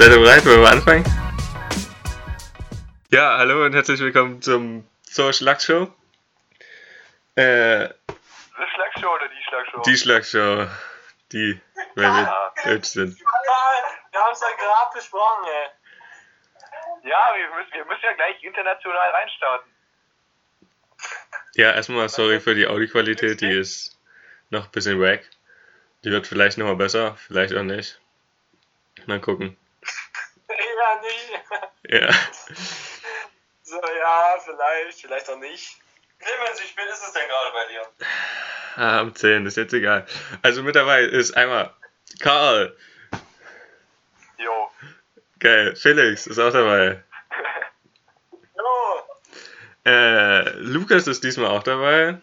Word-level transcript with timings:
Seid 0.00 0.12
ihr 0.12 0.18
bereit? 0.18 0.46
Wollen 0.46 0.62
wir 0.62 0.70
anfangen? 0.70 1.04
Ja, 3.10 3.36
hallo 3.36 3.66
und 3.66 3.74
herzlich 3.74 4.00
willkommen 4.00 4.40
zum 4.40 4.88
Zur 5.02 5.34
Schlagshow. 5.34 5.88
Äh, 7.34 7.88
Die 7.88 8.70
Schlagshow 8.74 9.14
oder 9.14 9.28
die 9.28 9.44
Schlagshow? 9.46 9.82
die 9.82 9.96
Schlagshow, 9.98 10.66
die, 11.32 11.60
wenn 11.96 12.14
wir 12.14 12.34
deutsch 12.64 12.86
sind. 12.88 13.18
Wir 13.20 14.20
haben 14.20 14.32
es 14.32 14.40
ja 14.40 14.46
gerade 14.56 14.90
besprochen, 14.94 15.44
ey. 15.44 17.10
Ja, 17.10 17.32
wir 17.36 17.54
müssen, 17.58 17.72
wir 17.74 17.84
müssen 17.84 18.00
ja 18.04 18.12
gleich 18.14 18.42
international 18.42 19.10
reinstarten. 19.10 19.70
Ja, 21.56 21.72
erstmal 21.72 22.08
sorry 22.08 22.40
für 22.40 22.54
die 22.54 22.66
Audioqualität, 22.66 23.42
die 23.42 23.50
ist 23.50 23.98
noch 24.48 24.64
ein 24.64 24.70
bisschen 24.70 24.98
wack. 24.98 25.28
Die 26.04 26.10
wird 26.10 26.26
vielleicht 26.26 26.56
nochmal 26.56 26.76
besser, 26.76 27.16
vielleicht 27.16 27.54
auch 27.54 27.64
nicht. 27.64 28.00
Mal 29.04 29.20
gucken. 29.20 29.58
Ja, 30.60 31.00
nicht. 31.02 31.30
Ja. 31.88 32.12
So, 33.62 33.76
ja, 33.76 34.36
vielleicht, 34.44 35.00
vielleicht 35.00 35.30
auch 35.30 35.38
nicht. 35.38 35.78
Clemens, 36.18 36.60
wie 36.62 36.66
spät 36.66 36.86
ist 36.86 37.02
es 37.06 37.12
denn 37.12 37.28
gerade 37.28 37.52
bei 37.52 37.66
dir? 37.72 37.82
Ah, 38.76 39.00
um 39.00 39.14
10, 39.14 39.46
ist 39.46 39.56
jetzt 39.56 39.72
egal. 39.72 40.06
Also 40.42 40.62
mit 40.62 40.76
dabei 40.76 41.02
ist 41.02 41.36
einmal 41.36 41.72
Karl, 42.20 42.76
Jo. 44.38 44.70
geil, 45.38 45.74
Felix 45.76 46.26
ist 46.26 46.38
auch 46.38 46.52
dabei. 46.52 47.02
Hallo. 48.56 49.08
Äh, 49.86 50.50
Lukas 50.58 51.06
ist 51.06 51.24
diesmal 51.24 51.50
auch 51.50 51.62
dabei. 51.62 52.18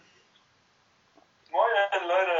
Moin, 1.50 2.08
Leute. 2.08 2.30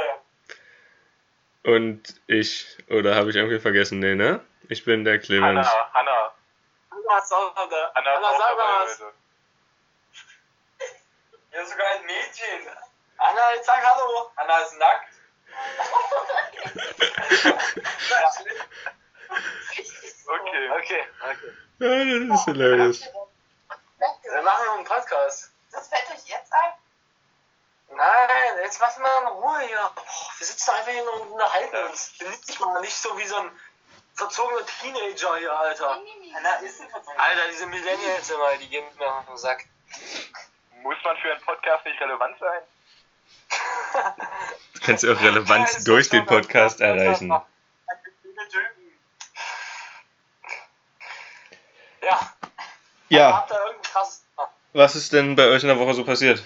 Und 1.63 2.21
ich, 2.27 2.77
oder 2.89 3.15
habe 3.15 3.29
ich 3.31 3.35
irgendwie 3.35 3.59
vergessen? 3.59 3.99
Nee, 3.99 4.15
ne? 4.15 4.39
Ich 4.67 4.83
bin 4.85 5.03
der 5.03 5.19
Clemens. 5.19 5.67
Hanna, 5.67 5.93
Hanna. 5.93 6.33
Anna 6.91 7.17
ist 7.17 7.33
auch 7.33 7.55
da. 7.69 7.91
Hanna 7.95 8.11
ist 8.11 8.17
Anna, 8.17 8.27
auch 8.27 8.37
sag 8.39 8.57
was. 8.57 8.99
heute. 8.99 9.13
Ja, 11.51 11.65
sogar 11.65 11.87
ein 11.95 12.05
Mädchen. 12.05 12.67
Anna, 13.17 13.53
jetzt 13.55 13.65
sag 13.65 13.83
Hallo. 13.83 14.31
Anna 14.35 14.59
ist 14.59 14.77
nackt. 14.77 15.13
Okay. 20.31 20.69
Okay, 20.69 21.03
okay. 21.23 21.51
Ja, 21.79 22.27
das 22.27 22.39
ist 22.39 22.45
hilarious. 22.45 23.01
Wir 23.01 24.41
machen 24.43 24.65
noch 24.65 24.75
einen 24.75 24.85
Podcast. 24.85 25.51
Das 25.71 25.87
fällt 25.87 26.07
euch 26.11 26.23
jetzt 26.27 26.53
ein? 26.53 26.73
Nein, 27.95 28.59
jetzt 28.63 28.79
machen 28.79 29.01
wir 29.03 29.21
in 29.21 29.27
Ruhe 29.27 29.59
hier. 29.61 29.91
Boah, 29.95 30.03
wir 30.37 30.45
sitzen 30.45 30.69
einfach 30.71 30.91
hier 30.91 31.11
und 31.13 31.31
unterhalten 31.31 31.77
uns. 31.89 32.13
Benimmt 32.19 32.47
dich 32.47 32.59
mal 32.59 32.79
nicht 32.81 32.95
so 32.95 33.17
wie 33.17 33.25
so 33.25 33.37
ein 33.37 33.49
verzogener 34.19 34.65
Teenager 34.65 35.37
hier, 35.37 35.57
Alter. 35.57 36.01
Ist 36.63 36.81
ein 36.81 36.89
Verzogener. 36.89 37.23
Alter, 37.23 37.41
diese 37.51 37.65
Millennials 37.67 38.29
immer, 38.29 38.57
die 38.59 38.69
gehen 38.69 38.85
mir 38.97 39.07
auf 39.07 39.25
den 39.25 39.37
Sack. 39.37 39.65
Muss 40.81 40.97
man 41.03 41.17
für 41.17 41.31
einen 41.31 41.41
Podcast 41.41 41.85
nicht 41.85 41.99
relevant 41.99 42.37
sein? 42.39 42.61
Du 44.73 44.85
kannst 44.85 45.05
auch 45.05 45.21
Relevanz 45.21 45.83
durch 45.83 46.09
den 46.09 46.25
Podcast 46.25 46.79
erreichen. 46.79 47.29
Ja. 52.01 52.33
Ja, 53.09 53.45
was 54.73 54.95
ist 54.95 55.11
denn 55.11 55.35
bei 55.35 55.47
euch 55.47 55.63
in 55.63 55.67
der 55.67 55.79
Woche 55.79 55.93
so 55.93 56.05
passiert? 56.05 56.43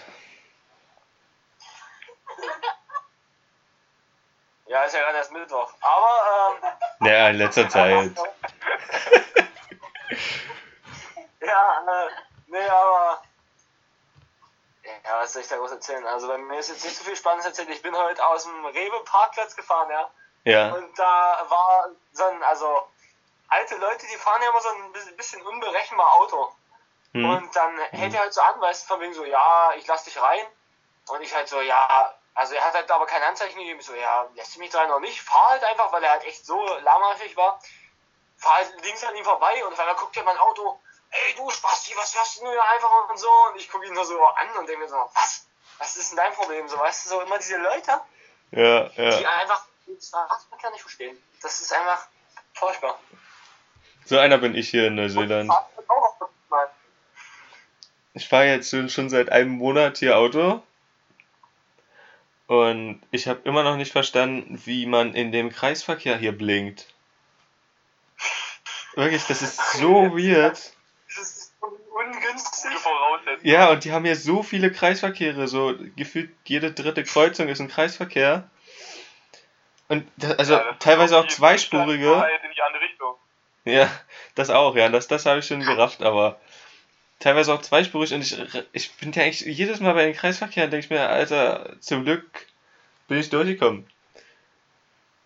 Ja, 4.74 4.82
ist 4.86 4.94
ja 4.96 5.02
gerade 5.02 5.18
erst 5.18 5.32
Mittwoch. 5.32 5.72
Aber, 5.82 6.58
ähm. 6.64 7.08
Ja, 7.24 7.30
in 7.30 7.38
letzter 7.38 7.70
Zeit. 7.70 8.12
Ja, 11.46 11.84
äh, 12.06 12.10
nee, 12.48 12.68
aber. 12.70 13.22
Ja, 14.86 15.20
was 15.20 15.34
soll 15.34 15.42
ich 15.42 15.48
da 15.50 15.58
groß 15.58 15.72
erzählen? 15.72 16.06
Also, 16.08 16.28
bei 16.28 16.38
mir 16.38 16.58
ist 16.58 16.70
jetzt 16.70 16.86
nicht 16.86 16.96
so 16.96 17.04
viel 17.04 17.18
Spannendes 17.18 17.48
erzählt. 17.48 17.70
Ich 17.70 17.82
bin 17.82 17.96
heute 17.98 18.26
aus 18.26 18.44
dem 18.46 18.66
Rewe-Parkplatz 18.66 19.56
gefahren, 19.56 19.90
ja. 19.92 20.10
Ja. 20.46 20.74
Und 20.74 20.98
da 20.98 21.46
war 21.50 21.90
so 22.14 22.24
ein, 22.24 22.42
also, 22.44 22.88
alte 23.50 23.76
Leute, 23.76 24.08
die 24.08 24.16
fahren 24.18 24.42
ja 24.42 24.50
immer 24.52 24.62
so 24.62 24.70
ein 24.70 25.16
bisschen- 25.18 25.42
unberechenbar 25.42 26.14
Auto. 26.14 26.50
Hm. 27.12 27.26
Und 27.30 27.56
dann 27.56 27.78
hält 27.92 28.14
er 28.14 28.22
halt 28.22 28.34
so 28.34 28.42
an, 28.42 28.62
weißt 28.62 28.84
du, 28.84 28.88
von 28.94 29.02
wegen 29.02 29.14
so, 29.14 29.26
ja, 29.26 29.74
ich 29.78 29.86
lass 29.86 30.06
dich 30.06 30.22
rein. 30.22 30.46
Und 31.10 31.22
ich 31.22 31.36
halt 31.36 31.50
so, 31.50 31.60
ja, 31.60 32.14
also 32.36 32.56
er 32.56 32.64
hat 32.64 32.74
halt 32.74 32.90
aber 32.90 33.06
kein 33.06 33.22
Handzeichen 33.22 33.60
gegeben. 33.60 33.82
So, 33.82 33.94
ja, 33.94 34.28
lässt 34.36 34.56
du 34.56 34.60
mich 34.60 34.74
rein 34.74 34.88
noch 34.90 35.00
nicht? 35.00 35.22
Fahr 35.22 35.50
halt 35.50 35.64
einfach, 35.64 35.92
weil 35.92 36.04
er 36.04 36.12
halt 36.12 36.24
echt 36.26 36.46
so 36.46 36.62
lahmarschig 36.80 37.36
war. 37.38 37.60
Fahr 38.38 38.56
halt 38.56 38.74
links 38.84 39.04
an 39.04 39.16
ihm 39.16 39.24
vorbei 39.24 39.64
und 39.66 39.74
auf 39.74 39.80
einmal 39.80 39.96
guckt 39.96 40.18
er 40.18 40.24
mein 40.24 40.38
Auto, 40.38 40.80
ey 41.12 41.36
du 41.36 41.50
Spasti, 41.50 41.94
was 41.96 42.18
hörst 42.18 42.42
du 42.42 42.50
hier 42.50 42.64
einfach 42.64 43.10
und 43.10 43.18
so. 43.18 43.30
Und 43.52 43.60
ich 43.60 43.70
gucke 43.70 43.86
ihn 43.86 43.94
nur 43.94 44.06
so 44.06 44.24
an 44.26 44.50
und 44.58 44.68
denke 44.68 44.84
mir 44.84 44.90
so, 44.90 44.96
was? 45.14 45.46
Was 45.78 45.98
ist 45.98 46.12
denn 46.12 46.18
dein 46.18 46.34
Problem? 46.34 46.68
So, 46.68 46.78
weißt 46.78 47.06
du, 47.06 47.10
so 47.10 47.22
immer 47.22 47.38
diese 47.38 47.58
Leute, 47.58 48.00
Ja, 48.52 48.90
die 48.90 49.02
ja. 49.02 49.30
einfach 49.38 49.66
den 49.88 50.00
Straßenverkehr 50.00 50.72
nicht 50.72 50.82
verstehen. 50.82 51.22
Das 51.42 51.62
ist 51.62 51.74
einfach 51.74 52.08
furchtbar. 52.54 53.00
So 54.06 54.18
einer 54.18 54.38
bin 54.38 54.56
ich 54.56 54.70
hier 54.70 54.88
in 54.88 54.96
Neuseeland. 54.96 55.48
Mal. 55.48 55.66
Ich 58.14 58.28
fahre 58.30 58.46
jetzt 58.46 58.70
schon 58.70 59.10
seit 59.10 59.32
einem 59.32 59.52
Monat 59.52 59.98
hier 59.98 60.18
Auto. 60.18 60.62
Und 62.48 63.02
ich 63.12 63.28
habe 63.28 63.42
immer 63.46 63.64
noch 63.64 63.78
nicht 63.78 63.92
verstanden, 63.92 64.62
wie 64.66 64.86
man 64.86 65.14
in 65.14 65.32
dem 65.32 65.50
Kreisverkehr 65.50 66.18
hier 66.18 66.34
blinkt. 66.34 66.94
Wirklich, 68.96 69.26
das 69.26 69.42
ist 69.42 69.60
so 69.74 70.12
weird. 70.16 70.74
Das 71.08 71.18
ist 71.18 71.54
ungünstig. 71.60 72.64
Gute 72.64 72.80
Voraussetzung. 72.80 73.48
Ja, 73.48 73.72
und 73.72 73.84
die 73.86 73.92
haben 73.92 74.06
hier 74.06 74.16
so 74.16 74.44
viele 74.44 74.72
Kreisverkehre, 74.72 75.48
so 75.48 75.76
gefühlt 75.96 76.32
jede 76.46 76.72
dritte 76.72 77.04
Kreuzung 77.04 77.48
ist 77.48 77.60
ein 77.60 77.70
Kreisverkehr. 77.70 78.50
Und 79.88 80.08
da, 80.18 80.32
also 80.32 80.54
Ja, 80.54 80.64
das 80.64 80.80
teilweise 80.80 81.18
auch 81.18 81.26
die 81.26 81.34
zweispurige. 81.34 82.12
In 82.44 82.52
die 82.56 82.62
andere 82.62 82.84
Richtung. 82.84 83.16
Ja, 83.66 83.90
das 84.36 84.50
auch, 84.50 84.76
ja, 84.76 84.90
das, 84.90 85.08
das 85.08 85.26
habe 85.26 85.40
ich 85.40 85.48
schon 85.48 85.60
gerafft, 85.66 86.04
aber 86.04 86.40
teilweise 87.20 87.54
auch 87.54 87.62
zweispurig 87.62 88.14
und 88.14 88.22
ich, 88.22 88.38
ich 88.74 88.96
bin 88.98 89.12
ja 89.14 89.24
eigentlich 89.24 89.42
jedes 89.42 89.80
Mal 89.80 89.94
bei 89.94 90.06
den 90.06 90.14
Kreisverkehren, 90.16 90.70
denke 90.72 90.86
ich 90.86 90.90
mir, 90.90 91.08
Alter, 91.10 91.80
zum 91.80 92.04
Glück 92.04 92.48
bin 93.08 93.18
ich 93.20 93.30
durchgekommen. 93.30 93.90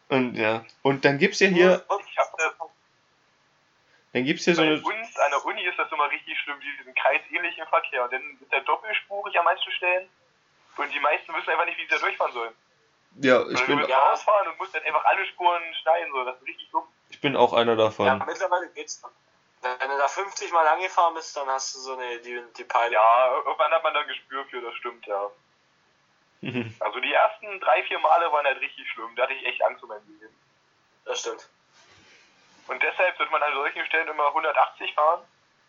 Und 0.09 0.36
ja, 0.36 0.64
und 0.84 1.03
dann 1.06 1.18
gibt's 1.18 1.40
ja 1.40 1.48
hier, 1.48 1.84
Ich 2.09 2.18
hab 2.18 2.38
das, 2.38 2.53
dann 4.14 4.24
gibt's 4.24 4.46
hier 4.46 4.56
so 4.56 4.62
bei 4.62 4.68
eine, 4.70 4.81
uns 4.81 5.18
an 5.18 5.31
der 5.31 5.46
Uni 5.46 5.62
ist 5.64 5.78
das 5.78 5.92
immer 5.92 6.09
richtig 6.09 6.40
schlimm, 6.40 6.56
diesen 6.62 6.96
kreisähnlichen 6.96 7.66
Verkehr. 7.68 8.06
Und 8.06 8.14
dann 8.14 8.22
ist 8.42 8.52
der 8.52 8.62
doppelspurig 8.62 9.38
an 9.38 9.46
manchen 9.46 9.72
Stellen. 9.74 10.08
Und 10.78 10.94
die 10.94 11.00
meisten 11.00 11.34
wissen 11.36 11.50
einfach 11.50 11.66
nicht, 11.66 11.78
wie 11.78 11.81
sie 11.84 11.88
da 11.90 11.98
durchfahren 11.98 12.31
sollen. 12.34 12.54
ja, 13.22 13.42
ich 13.50 13.59
du 13.59 13.66
bin, 13.68 13.80
Ja. 13.90 13.98
rausfahren 14.09 14.48
und 14.48 14.58
musst 14.59 14.74
dann 14.74 14.84
einfach 14.84 15.04
alle 15.06 15.25
Spuren 15.25 15.62
schneiden. 15.81 16.12
So. 16.14 16.24
Das 16.24 16.38
ist 16.38 16.48
richtig 16.48 16.69
dumm. 16.72 16.84
ich 17.09 17.19
bin 17.19 17.36
auch 17.36 17.52
einer 17.54 17.74
Ja, 17.74 17.78
davon. 17.78 18.24
mittlerweile 18.25 18.69
geht's 18.69 19.02
noch. 19.02 19.12
Wenn 19.79 19.89
du 19.89 19.97
da 19.97 20.07
50 20.07 20.51
Mal 20.51 20.67
angefahren 20.67 21.13
bist, 21.16 21.35
dann 21.35 21.47
hast 21.47 21.75
du 21.75 21.79
so 21.79 21.94
eine, 21.94 22.19
die, 22.19 22.41
die 22.57 22.63
Peile. 22.63 22.94
Ja, 22.94 23.33
irgendwann 23.45 23.72
hat 23.72 23.83
man 23.83 23.94
da 23.94 24.01
ein 24.01 24.07
Gespür 24.07 24.45
für, 24.45 24.61
das 24.61 24.75
stimmt, 24.75 25.05
ja. 25.05 25.29
Also 26.79 27.00
die 27.00 27.13
ersten 27.13 27.59
drei, 27.59 27.83
vier 27.83 28.00
Male 28.00 28.31
waren 28.31 28.45
halt 28.45 28.61
richtig 28.61 28.89
schlimm. 28.91 29.16
Da 29.16 29.23
hatte 29.23 29.33
ich 29.33 29.45
echt 29.45 29.63
Angst 29.63 29.83
um 29.83 29.89
mein 29.89 30.01
Leben. 30.07 30.35
Das 31.06 31.19
stimmt. 31.19 31.47
Und 32.67 32.83
deshalb 32.83 33.17
wird 33.17 33.31
man 33.31 33.41
an 33.41 33.53
solchen 33.53 33.85
Stellen 33.85 34.07
immer 34.07 34.27
180 34.27 34.94
fahren, 34.94 35.21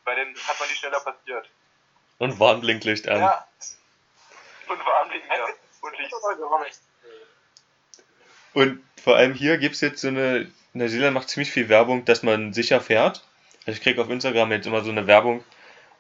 weil 0.05 0.17
dann 0.17 0.35
hat 0.47 0.59
man 0.59 0.69
die 0.69 0.75
schneller 0.75 1.01
passiert. 1.01 1.49
Und 2.19 2.41
Warnblinklicht 2.41 3.09
an. 3.09 3.21
Ja, 3.21 3.47
Und 4.69 4.85
Warnblinken, 4.85 5.31
ja. 5.31 5.47
Und 5.81 5.99
Licht. 5.99 6.13
vor 9.03 9.17
allem 9.17 9.35
hier 9.35 9.59
gibt's 9.59 9.81
jetzt 9.81 10.01
so 10.01 10.09
eine, 10.09 10.53
Neuseeland 10.73 11.15
macht 11.15 11.29
ziemlich 11.29 11.53
viel 11.53 11.69
Werbung, 11.69 12.05
dass 12.05 12.23
man 12.23 12.53
sicher 12.53 12.81
fährt. 12.81 13.25
Ich 13.69 13.83
krieg 13.83 13.99
auf 13.99 14.09
Instagram 14.09 14.51
jetzt 14.53 14.67
immer 14.67 14.83
so 14.83 14.91
eine 14.91 15.07
Werbung, 15.07 15.45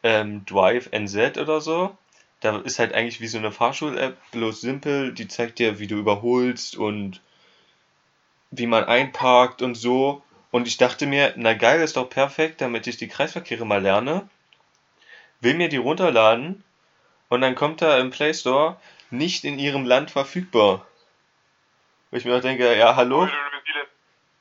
ähm, 0.02 0.44
Drive 0.46 0.88
NZ 0.90 1.36
oder 1.36 1.60
so. 1.60 1.96
Da 2.40 2.56
ist 2.58 2.78
halt 2.78 2.94
eigentlich 2.94 3.20
wie 3.20 3.26
so 3.26 3.36
eine 3.36 3.52
Fahrschul-App, 3.52 4.16
bloß 4.30 4.60
simpel, 4.60 5.12
die 5.12 5.28
zeigt 5.28 5.58
dir, 5.58 5.78
wie 5.78 5.86
du 5.86 5.96
überholst 5.96 6.76
und 6.76 7.20
wie 8.50 8.66
man 8.66 8.84
einparkt 8.84 9.60
und 9.60 9.74
so. 9.74 10.22
Und 10.50 10.66
ich 10.66 10.78
dachte 10.78 11.06
mir, 11.06 11.34
na 11.36 11.52
geil, 11.52 11.82
ist 11.82 11.96
doch 11.96 12.08
perfekt, 12.08 12.62
damit 12.62 12.86
ich 12.86 12.96
die 12.96 13.08
Kreisverkehre 13.08 13.66
mal 13.66 13.82
lerne. 13.82 14.28
Will 15.40 15.54
mir 15.54 15.68
die 15.68 15.76
runterladen 15.76 16.64
und 17.28 17.42
dann 17.42 17.54
kommt 17.54 17.82
da 17.82 17.98
im 17.98 18.10
Play 18.10 18.32
Store 18.32 18.80
nicht 19.10 19.44
in 19.44 19.58
ihrem 19.58 19.84
Land 19.84 20.10
verfügbar. 20.10 20.86
Wo 22.10 22.16
ich 22.16 22.24
mir 22.24 22.36
auch 22.36 22.40
denke, 22.40 22.78
ja, 22.78 22.96
hallo? 22.96 23.28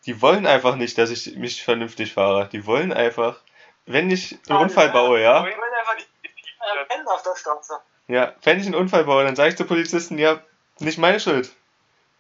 Die 0.06 0.22
wollen 0.22 0.46
einfach 0.48 0.76
nicht, 0.76 0.98
dass 0.98 1.10
ich 1.10 1.36
mich 1.36 1.64
vernünftig 1.64 2.14
fahre. 2.14 2.48
Die 2.50 2.66
wollen 2.66 2.94
einfach, 2.94 3.38
wenn 3.86 4.10
ich 4.10 4.38
einen 4.48 4.60
Unfall 4.60 4.90
baue, 4.90 5.22
ja, 5.22 5.46
Ich 5.46 5.56
will 5.58 5.64
einfach 5.80 5.96
die 5.98 6.78
erkennen 6.80 7.08
auf 7.08 7.24
der 7.24 7.36
Straße. 7.36 7.80
ja, 8.08 8.34
wenn 8.44 8.60
ich 8.60 8.66
einen 8.66 8.76
Unfall 8.76 9.04
baue, 9.06 9.24
dann 9.24 9.36
sage 9.36 9.50
ich 9.50 9.58
zu 9.58 9.66
Polizisten, 9.66 10.18
ja, 10.18 10.42
nicht 10.80 10.98
meine 10.98 11.20
Schuld. 11.20 11.52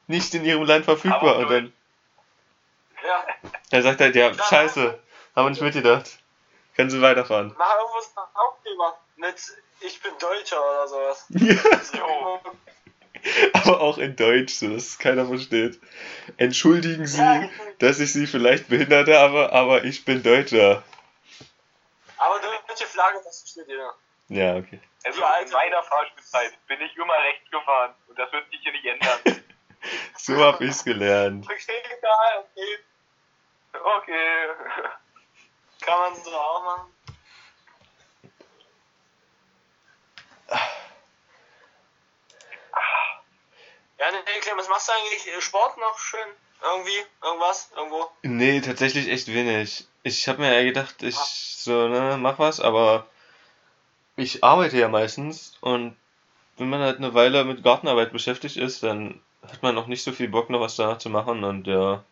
Nicht 0.07 0.33
in 0.33 0.45
ihrem 0.45 0.63
Land 0.63 0.85
verfügbar. 0.85 1.37
Und 1.37 1.49
dann, 1.51 1.73
Ja, 3.05 3.25
Er 3.71 3.81
sagt 3.83 3.99
halt, 4.01 4.15
ja, 4.15 4.33
scheiße, 4.33 4.99
haben 5.35 5.45
wir 5.45 5.49
nicht 5.51 5.61
mitgedacht. 5.61 6.17
Können 6.75 6.89
Sie 6.89 7.01
weiterfahren. 7.01 7.53
mach 7.57 7.71
ein 7.71 8.23
Aufkleber 8.35 8.97
mit 9.17 9.35
Ich 9.81 10.01
bin 10.01 10.11
Deutscher 10.19 10.57
oder 10.59 10.87
sowas. 10.87 11.25
Jo. 11.93 12.39
Aber 13.53 13.81
auch 13.81 13.97
in 13.97 14.15
Deutsch, 14.15 14.53
so 14.53 14.69
dass 14.69 14.87
es 14.87 14.99
keiner 14.99 15.25
versteht. 15.25 15.79
Entschuldigen 16.37 17.05
Sie, 17.05 17.49
dass 17.79 17.99
ich 17.99 18.13
Sie 18.13 18.27
vielleicht 18.27 18.69
behindert 18.69 19.09
habe, 19.09 19.51
aber 19.53 19.83
ich 19.83 20.05
bin 20.05 20.23
Deutscher. 20.23 20.83
Aber 22.17 22.39
deutsche 22.39 22.85
Flagge, 22.85 23.19
das 23.23 23.45
steht 23.47 23.67
ja. 23.67 23.93
Ja, 24.29 24.55
okay. 24.57 24.79
Also 25.03 25.21
Ja, 25.21 25.37
in 25.37 25.49
meiner 25.51 25.83
Fahrspielzeit 25.83 26.53
bin 26.67 26.81
ich 26.81 26.95
immer 26.97 27.13
rechts 27.13 27.49
gefahren. 27.49 27.93
Und 28.07 28.19
das 28.19 28.31
wird 28.31 28.49
sich 28.51 28.59
hier 28.61 28.71
nicht 28.71 28.85
ändern. 28.85 29.43
So 30.17 30.35
hab 30.43 30.59
ich's 30.59 30.83
gelernt. 30.83 31.45
Verstehe 31.45 31.75
egal, 31.85 32.43
okay. 32.43 32.77
okay. 33.73 34.49
Kann 35.79 35.99
man 35.99 36.15
so 36.15 36.31
auch 36.31 36.65
machen. 36.65 36.93
Ja, 43.99 44.05
nee, 44.11 44.39
Clem, 44.41 44.57
was 44.57 44.69
machst 44.69 44.89
du 44.89 44.93
eigentlich? 44.93 45.27
Äh, 45.27 45.41
Sport 45.41 45.77
noch 45.77 45.97
schön? 45.97 46.27
Irgendwie? 46.63 47.05
Irgendwas? 47.23 47.71
Irgendwo? 47.75 48.09
Nee, 48.21 48.61
tatsächlich 48.61 49.09
echt 49.09 49.27
wenig. 49.27 49.87
Ich 50.03 50.27
habe 50.27 50.41
mir 50.41 50.53
ja 50.53 50.63
gedacht, 50.63 51.01
ich 51.03 51.15
so, 51.15 51.87
ne, 51.87 52.17
mach 52.19 52.39
was, 52.39 52.59
aber 52.59 53.07
ich 54.15 54.43
arbeite 54.43 54.77
ja 54.77 54.87
meistens 54.87 55.57
und 55.61 55.95
wenn 56.57 56.69
man 56.69 56.81
halt 56.81 56.97
eine 56.97 57.13
Weile 57.13 57.43
mit 57.43 57.63
Gartenarbeit 57.63 58.11
beschäftigt 58.11 58.57
ist, 58.57 58.83
dann 58.83 59.21
hat 59.43 59.61
man 59.61 59.77
auch 59.77 59.87
nicht 59.87 60.03
so 60.03 60.11
viel 60.11 60.27
Bock, 60.29 60.49
noch 60.49 60.61
was 60.61 60.75
danach 60.75 60.97
zu 60.97 61.09
machen 61.09 61.43
und 61.43 61.67
ja. 61.67 62.03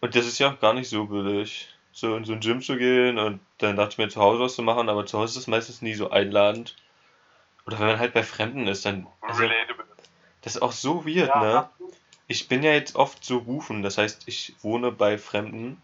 Und 0.00 0.14
das 0.14 0.26
ist 0.26 0.38
ja 0.38 0.50
auch 0.50 0.60
gar 0.60 0.74
nicht 0.74 0.88
so 0.88 1.04
billig, 1.06 1.68
so 1.92 2.16
in 2.16 2.24
so 2.24 2.32
ein 2.32 2.40
Gym 2.40 2.60
zu 2.60 2.76
gehen 2.76 3.18
und 3.18 3.40
dann 3.58 3.76
dachte 3.76 3.92
ich 3.92 3.98
mir 3.98 4.08
zu 4.08 4.20
Hause 4.20 4.40
was 4.40 4.54
zu 4.54 4.62
machen, 4.62 4.88
aber 4.88 5.06
zu 5.06 5.18
Hause 5.18 5.38
ist 5.38 5.44
es 5.44 5.46
meistens 5.46 5.82
nie 5.82 5.94
so 5.94 6.10
einladend. 6.10 6.76
Oder 7.66 7.78
wenn 7.78 7.86
man 7.86 7.98
halt 7.98 8.14
bei 8.14 8.22
Fremden 8.22 8.66
ist, 8.66 8.84
dann. 8.84 9.06
Also, 9.20 9.42
Relatable. 9.42 9.89
Das 10.42 10.56
ist 10.56 10.62
auch 10.62 10.72
so 10.72 11.06
weird, 11.06 11.34
ne? 11.36 11.68
Ich 12.28 12.48
bin 12.48 12.62
ja 12.62 12.72
jetzt 12.72 12.96
oft 12.96 13.24
so 13.24 13.38
rufen, 13.38 13.82
das 13.82 13.98
heißt, 13.98 14.22
ich 14.26 14.54
wohne 14.62 14.92
bei 14.92 15.18
Fremden, 15.18 15.80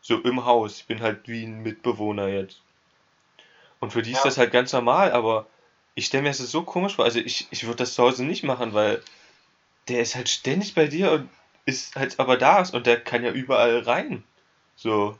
so 0.00 0.18
im 0.18 0.44
Haus. 0.44 0.78
Ich 0.78 0.86
bin 0.86 1.00
halt 1.00 1.28
wie 1.28 1.44
ein 1.44 1.62
Mitbewohner 1.62 2.28
jetzt. 2.28 2.60
Und 3.80 3.92
für 3.92 4.02
die 4.02 4.10
ist 4.12 4.18
Ja. 4.18 4.24
das 4.24 4.38
halt 4.38 4.52
ganz 4.52 4.72
normal, 4.72 5.12
aber 5.12 5.46
ich 5.94 6.06
stelle 6.06 6.22
mir 6.24 6.30
das 6.30 6.38
so 6.38 6.62
komisch 6.62 6.96
vor. 6.96 7.04
Also 7.04 7.20
ich, 7.20 7.46
ich 7.50 7.64
würde 7.64 7.76
das 7.78 7.94
zu 7.94 8.02
Hause 8.02 8.24
nicht 8.24 8.42
machen, 8.42 8.74
weil 8.74 9.02
der 9.88 10.00
ist 10.00 10.14
halt 10.14 10.28
ständig 10.28 10.74
bei 10.74 10.86
dir 10.86 11.12
und 11.12 11.30
ist 11.66 11.96
halt 11.96 12.18
aber 12.18 12.36
da 12.36 12.60
ist 12.60 12.74
und 12.74 12.86
der 12.86 13.00
kann 13.00 13.24
ja 13.24 13.30
überall 13.30 13.78
rein. 13.80 14.24
So. 14.76 15.18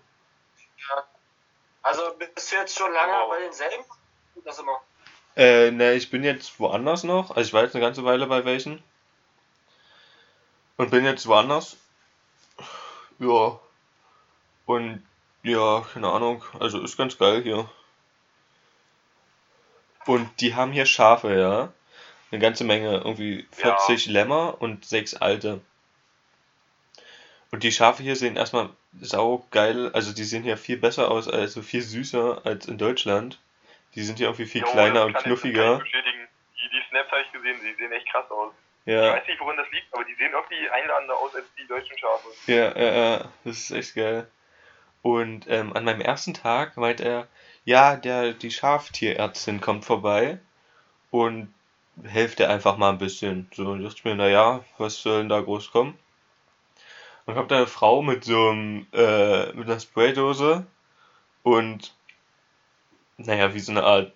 Also 1.83 2.03
bist 2.19 2.51
du 2.53 2.57
jetzt 2.57 2.77
schon 2.77 2.93
lange 2.93 3.13
Wow. 3.13 3.31
bei 3.31 3.41
denselben? 3.41 3.85
Das 4.45 4.59
immer. 4.59 4.81
Äh, 5.37 5.71
ne, 5.73 5.95
ich 5.95 6.11
bin 6.11 6.23
jetzt 6.23 6.61
woanders 6.61 7.05
noch. 7.05 7.31
Also 7.31 7.49
ich 7.49 7.53
war 7.53 7.63
jetzt 7.63 7.75
eine 7.75 7.85
ganze 7.85 8.05
Weile 8.05 8.27
bei 8.27 8.45
welchen. 8.45 8.83
Und 10.77 10.91
bin 10.91 11.05
jetzt 11.05 11.27
woanders. 11.27 11.77
Ja. 13.19 13.59
Und 14.67 15.03
ja, 15.43 15.85
keine 15.93 16.11
Ahnung. 16.11 16.45
Also 16.59 16.81
ist 16.81 16.97
ganz 16.97 17.19
geil 17.19 17.43
hier. 17.43 17.69
Und 20.07 20.29
die 20.41 20.55
haben 20.55 20.73
hier 20.73 20.87
Schafe, 20.87 21.39
ja. 21.39 21.73
Eine 22.31 22.41
ganze 22.41 22.65
Menge. 22.65 22.99
Irgendwie 22.99 23.47
40 23.53 24.07
Lämmer 24.07 24.61
und 24.61 24.85
6 24.85 25.15
alte. 25.15 25.61
Und 27.51 27.63
die 27.63 27.73
Schafe 27.73 28.03
hier 28.03 28.17
sehen 28.17 28.37
erstmal 28.37 28.71
sau 29.01 29.47
geil. 29.51 29.91
Also 29.93 30.13
die 30.13 30.25
sehen 30.25 30.43
hier 30.43 30.57
viel 30.57 30.77
besser 30.77 31.11
aus, 31.11 31.29
also 31.29 31.63
viel 31.63 31.83
süßer 31.83 32.43
als 32.45 32.67
in 32.67 32.79
Deutschland. 32.79 33.39
Die 33.95 34.03
sind 34.03 34.19
hier 34.19 34.27
irgendwie 34.29 34.47
viel 34.47 34.63
Jo, 34.63 34.67
kleiner 34.69 35.05
und 35.07 35.17
ich- 35.17 35.23
knuffiger. 35.23 35.75
ich 35.77 35.83
bestätigen. 35.85 36.29
Die, 36.57 36.69
die 36.71 36.83
Snaps 36.89 37.11
habe 37.11 37.23
ich 37.23 37.33
gesehen, 37.33 37.57
die 37.63 37.75
sehen 37.75 37.93
echt 37.93 38.09
krass 38.11 38.31
aus. 38.31 38.53
Ich 38.87 38.93
Ja. 38.93 39.13
weiß 39.15 39.27
nicht, 39.27 39.41
woran 39.41 39.57
das 39.57 39.71
liegt, 39.71 39.93
aber 39.95 40.05
die 40.05 40.15
sehen 40.15 40.33
irgendwie 40.33 40.69
einladender 40.71 41.17
aus 41.19 41.35
als 41.35 41.47
die 41.59 41.67
deutschen 41.67 41.97
Schafe. 41.99 42.29
Ja, 42.47 42.77
ja, 42.79 42.93
ja, 43.19 43.19
das 43.45 43.57
ist 43.59 43.71
echt 43.71 43.95
geil. 43.95 44.31
Und 45.03 45.47
ähm, 45.49 45.75
an 45.75 45.85
meinem 45.85 46.01
ersten 46.01 46.35
Tag 46.35 46.77
meint 46.77 47.01
er, 47.01 47.29
ja, 47.65 47.97
der, 47.97 48.33
die 48.33 48.51
Schaftierärztin 48.51 49.61
kommt 49.61 49.85
vorbei 49.85 50.39
und 51.11 51.53
helft 52.05 52.41
ihr 52.41 52.51
einfach 52.51 52.77
mal 52.77 52.91
ein 52.91 52.99
bisschen. 52.99 53.49
So, 53.53 53.69
und 53.71 53.83
dachte 53.83 53.97
ich 53.99 54.05
mir, 54.05 54.15
naja, 54.17 54.65
was 54.79 55.01
soll 55.01 55.19
denn 55.19 55.29
da 55.29 55.41
groß 55.41 55.71
kommen? 55.71 55.99
Und 57.27 57.35
kommt 57.35 57.53
eine 57.53 57.67
Frau 57.67 58.03
mit 58.03 58.25
so 58.25 58.51
einem, 58.51 58.87
äh, 58.93 59.47
mit 59.55 59.67
einer 59.69 59.81
Spraydose 59.81 60.67
und, 61.43 61.95
naja, 63.19 63.55
wie 63.55 63.61
so 63.61 63.73
eine 63.73 63.85
Art 63.85 64.13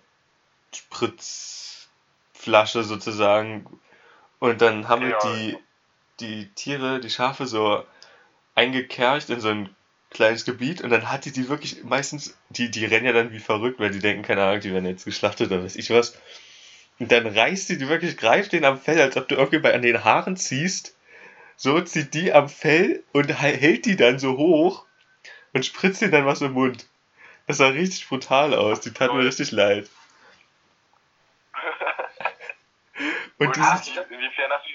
Spritzflasche 0.73 2.83
sozusagen. 2.83 3.65
Und 4.39 4.61
dann 4.61 4.87
haben 4.87 5.09
Ja. 5.09 5.17
die, 5.23 5.57
die 6.19 6.47
Tiere, 6.55 6.99
die 6.99 7.09
Schafe 7.09 7.45
so 7.45 7.83
eingekercht 8.55 9.29
in 9.29 9.39
so 9.41 9.49
ein 9.49 9.69
kleines 10.11 10.45
Gebiet 10.45 10.81
und 10.81 10.89
dann 10.89 11.11
hat 11.11 11.25
die 11.25 11.31
die 11.31 11.49
wirklich 11.49 11.83
meistens, 11.83 12.35
die, 12.49 12.71
die 12.71 12.85
rennen 12.85 13.05
ja 13.05 13.13
dann 13.13 13.31
wie 13.31 13.39
verrückt, 13.39 13.79
weil 13.79 13.91
die 13.91 13.99
denken, 13.99 14.23
keine 14.23 14.43
Ahnung, 14.43 14.61
die 14.61 14.73
werden 14.73 14.85
jetzt 14.85 15.05
geschlachtet 15.05 15.51
oder 15.51 15.63
weiß 15.63 15.75
ich 15.75 15.89
was. 15.91 16.17
Und 16.99 17.11
dann 17.11 17.27
reißt 17.27 17.69
die 17.69 17.77
die 17.77 17.87
wirklich, 17.89 18.17
greift 18.17 18.53
den 18.53 18.65
am 18.65 18.79
Fell, 18.79 18.99
als 19.01 19.17
ob 19.17 19.27
du 19.27 19.35
irgendwie 19.35 19.59
bei 19.59 19.73
an 19.73 19.81
den 19.81 20.03
Haaren 20.03 20.35
ziehst. 20.37 20.95
So 21.57 21.81
zieht 21.81 22.13
die 22.13 22.33
am 22.33 22.49
Fell 22.49 23.03
und 23.13 23.29
hä- 23.29 23.57
hält 23.57 23.85
die 23.85 23.95
dann 23.97 24.19
so 24.19 24.37
hoch 24.37 24.85
und 25.53 25.65
spritzt 25.65 26.01
dir 26.01 26.09
dann 26.11 26.25
was 26.25 26.41
im 26.41 26.53
Mund. 26.53 26.87
Das 27.49 27.57
sah 27.57 27.69
richtig 27.69 28.07
brutal 28.07 28.53
aus, 28.53 28.79
die 28.79 28.93
tat 28.93 29.11
mir 29.11 29.25
richtig 29.25 29.49
leid. 29.51 29.89
Und 33.39 33.47
Und 33.47 33.57
hast 33.59 33.87
du, 33.87 34.01
inwiefern 34.01 34.51
hast 34.51 34.67
du, 34.67 34.73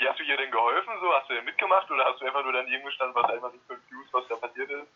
wie 0.00 0.08
hast 0.08 0.18
du 0.18 0.22
ihr 0.22 0.38
denn 0.38 0.50
geholfen? 0.50 0.94
So, 0.98 1.12
hast 1.12 1.28
du 1.28 1.34
ihr 1.34 1.42
mitgemacht 1.42 1.90
oder 1.90 2.06
hast 2.06 2.22
du 2.22 2.24
einfach 2.24 2.42
nur 2.42 2.54
daneben 2.54 2.86
gestanden, 2.86 3.14
was 3.14 3.30
einfach 3.30 3.52
nicht 3.52 3.68
confused, 3.68 4.14
was 4.14 4.26
da 4.30 4.36
passiert 4.36 4.70
ist? 4.70 4.86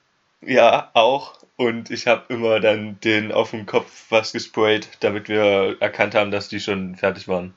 Ja, 0.41 0.91
auch. 0.95 1.35
Und 1.59 1.91
ich 1.91 2.07
habe 2.07 2.33
immer 2.33 2.59
dann 2.59 2.99
den 3.01 3.33
auf 3.33 3.51
dem 3.51 3.67
Kopf 3.67 4.07
was 4.09 4.33
gesprayt, 4.33 4.89
damit 5.01 5.29
wir 5.29 5.77
erkannt 5.81 6.15
haben, 6.15 6.31
dass 6.31 6.49
die 6.49 6.61
schon 6.61 6.97
fertig 6.97 7.29
waren. 7.29 7.53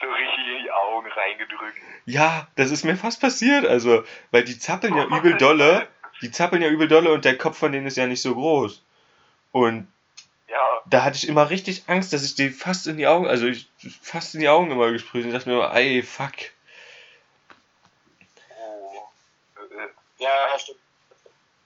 So 0.00 0.08
richtig 0.08 0.56
in 0.56 0.62
die 0.62 0.70
Augen 0.70 1.06
reingedrückt. 1.06 1.76
Ja, 2.06 2.48
das 2.56 2.70
ist 2.70 2.84
mir 2.84 2.96
fast 2.96 3.20
passiert. 3.20 3.66
Also, 3.66 4.04
weil 4.30 4.44
die 4.44 4.58
zappeln 4.58 4.96
ja 4.96 5.04
übel 5.18 5.36
dolle. 5.36 5.86
Die 6.22 6.30
zappeln 6.30 6.62
ja 6.62 6.68
übel 6.68 6.88
dolle 6.88 7.12
und 7.12 7.24
der 7.24 7.38
Kopf 7.38 7.58
von 7.58 7.72
denen 7.72 7.86
ist 7.86 7.96
ja 7.96 8.06
nicht 8.06 8.22
so 8.22 8.34
groß. 8.34 8.82
Und 9.52 9.88
Ja, 10.48 10.82
da 10.86 11.04
hatte 11.04 11.16
ich 11.18 11.28
immer 11.28 11.50
richtig 11.50 11.84
Angst, 11.88 12.12
dass 12.12 12.24
ich 12.24 12.34
die 12.34 12.50
fast 12.50 12.86
in 12.86 12.96
die 12.96 13.06
Augen, 13.06 13.26
also 13.26 13.46
ich 13.46 13.68
fast 14.02 14.34
in 14.34 14.40
die 14.40 14.48
Augen 14.48 14.70
immer 14.70 14.90
gesprüht 14.92 15.24
und 15.26 15.32
dachte 15.32 15.48
mir 15.50 15.56
immer, 15.56 15.74
ey, 15.74 16.02
fuck. 16.02 16.34
Äh, 16.36 16.44
äh, 19.56 19.88
Ja, 20.18 20.28
ja, 20.52 20.58
stimmt. 20.58 20.78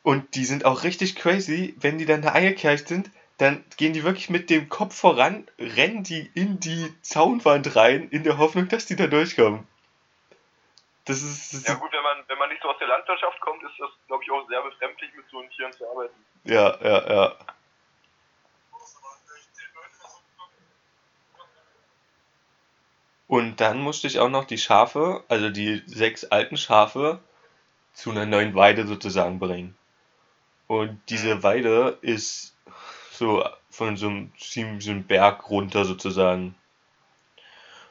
Und 0.03 0.35
die 0.35 0.45
sind 0.45 0.65
auch 0.65 0.83
richtig 0.85 1.17
crazy, 1.17 1.75
wenn 1.79 1.99
die 1.99 2.07
dann 2.07 2.23
da 2.23 2.33
eingekercht 2.33 2.89
sind, 2.89 3.11
dann 3.39 3.65
gehen 3.77 3.93
die 3.93 4.05
wirklich 4.05 4.31
mit 4.31 4.51
dem 4.51 4.69
Kopf 4.69 4.95
voran, 4.97 5.47
rennen 5.59 6.03
die 6.05 6.31
in 6.35 6.61
die 6.61 6.93
Zaunwand 7.03 7.75
rein, 7.77 8.09
in 8.11 8.23
der 8.25 8.39
Hoffnung, 8.39 8.69
dass 8.69 8.87
die 8.87 8.97
da 8.97 9.07
durchkommen. 9.07 9.67
Das 11.05 11.21
ist, 11.23 11.53
das 11.53 11.67
Ja 11.67 11.75
gut, 11.75 11.93
wenn 11.93 12.03
man, 12.03 12.19
wenn 12.29 12.39
man 12.39 12.49
nicht 12.49 12.63
so 12.63 12.69
aus 12.69 12.79
der 12.79 12.89
Landwirtschaft 12.89 13.41
kommt, 13.41 13.63
ist 13.65 13.75
das, 13.79 13.91
glaube 14.07 14.23
ich, 14.23 14.31
auch 14.31 14.47
sehr 14.49 14.63
befremdlich, 14.63 15.13
mit 15.15 15.25
so 15.31 15.43
Tieren 15.57 15.73
zu 15.73 15.89
arbeiten. 15.89 16.15
ja, 16.45 16.77
ja, 16.83 17.13
ja. 17.13 17.37
Und 23.27 23.61
dann 23.63 23.81
musste 23.81 24.07
ich 24.07 24.21
auch 24.21 24.29
noch 24.29 24.45
die 24.45 24.59
Schafe, 24.59 25.25
also 25.29 25.49
die 25.49 25.83
sechs 25.87 26.25
alten 26.27 26.57
Schafe, 26.57 27.21
zu 27.95 28.11
einer 28.11 28.27
neuen 28.27 28.55
Weide 28.55 28.87
sozusagen 28.87 29.39
bringen. 29.39 29.77
Und 30.67 31.01
diese 31.09 31.43
Weide 31.43 31.99
ist 32.03 32.57
so 33.11 33.45
von 33.71 33.97
so 33.97 34.09
einem 34.09 34.33
so 34.39 34.91
einem 34.91 35.05
Berg 35.07 35.49
runter 35.51 35.85
sozusagen. 35.85 36.55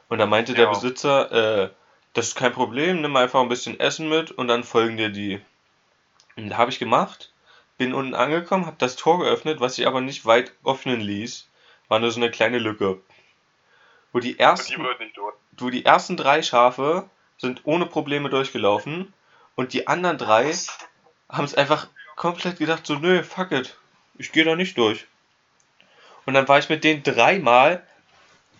Und 0.08 0.18
da 0.18 0.26
meinte 0.26 0.54
der 0.54 0.64
Ja. 0.64 0.70
Besitzer, 0.70 1.64
äh, 1.64 1.70
das 2.12 2.28
ist 2.28 2.34
kein 2.34 2.52
Problem, 2.52 3.00
nimm 3.00 3.16
einfach 3.16 3.40
ein 3.40 3.48
bisschen 3.48 3.80
Essen 3.80 4.08
mit 4.08 4.30
und 4.30 4.48
dann 4.48 4.64
folgen 4.64 4.96
dir 4.96 5.08
die. 5.08 5.40
Und 6.36 6.50
da 6.50 6.56
habe 6.56 6.70
ich 6.70 6.78
gemacht, 6.78 7.32
bin 7.78 7.94
unten 7.94 8.14
angekommen, 8.14 8.66
habe 8.66 8.76
das 8.78 8.96
Tor 8.96 9.18
geöffnet, 9.20 9.60
was 9.60 9.78
ich 9.78 9.86
aber 9.86 10.00
nicht 10.00 10.24
weit 10.26 10.52
öffnen 10.64 11.00
ließ, 11.00 11.48
war 11.88 11.98
nur 11.98 12.10
so 12.10 12.20
eine 12.20 12.30
kleine 12.30 12.58
Lücke. 12.58 13.00
Wo 14.12 14.20
die 14.20 14.38
ersten, 14.38 14.86
wo 15.58 15.70
die 15.70 15.84
ersten 15.84 16.16
drei 16.16 16.42
Schafe 16.42 17.08
sind 17.38 17.62
ohne 17.64 17.86
Probleme 17.86 18.30
durchgelaufen 18.30 19.12
und 19.56 19.72
die 19.72 19.88
anderen 19.88 20.18
drei 20.18 20.52
haben 21.28 21.44
es 21.44 21.54
einfach 21.54 21.88
komplett 22.16 22.58
gedacht, 22.58 22.86
so, 22.86 22.94
nö, 22.94 23.22
fuck 23.22 23.52
it, 23.52 23.76
ich 24.18 24.32
gehe 24.32 24.44
da 24.44 24.54
nicht 24.54 24.76
durch. 24.76 25.06
Und 26.26 26.34
dann 26.34 26.46
war 26.46 26.58
ich 26.58 26.68
mit 26.68 26.84
denen 26.84 27.02
dreimal 27.02 27.84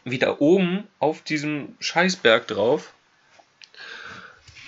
wieder 0.04 0.40
oben 0.40 0.88
auf 0.98 1.22
diesem 1.22 1.76
Scheißberg 1.80 2.46
drauf. 2.48 2.92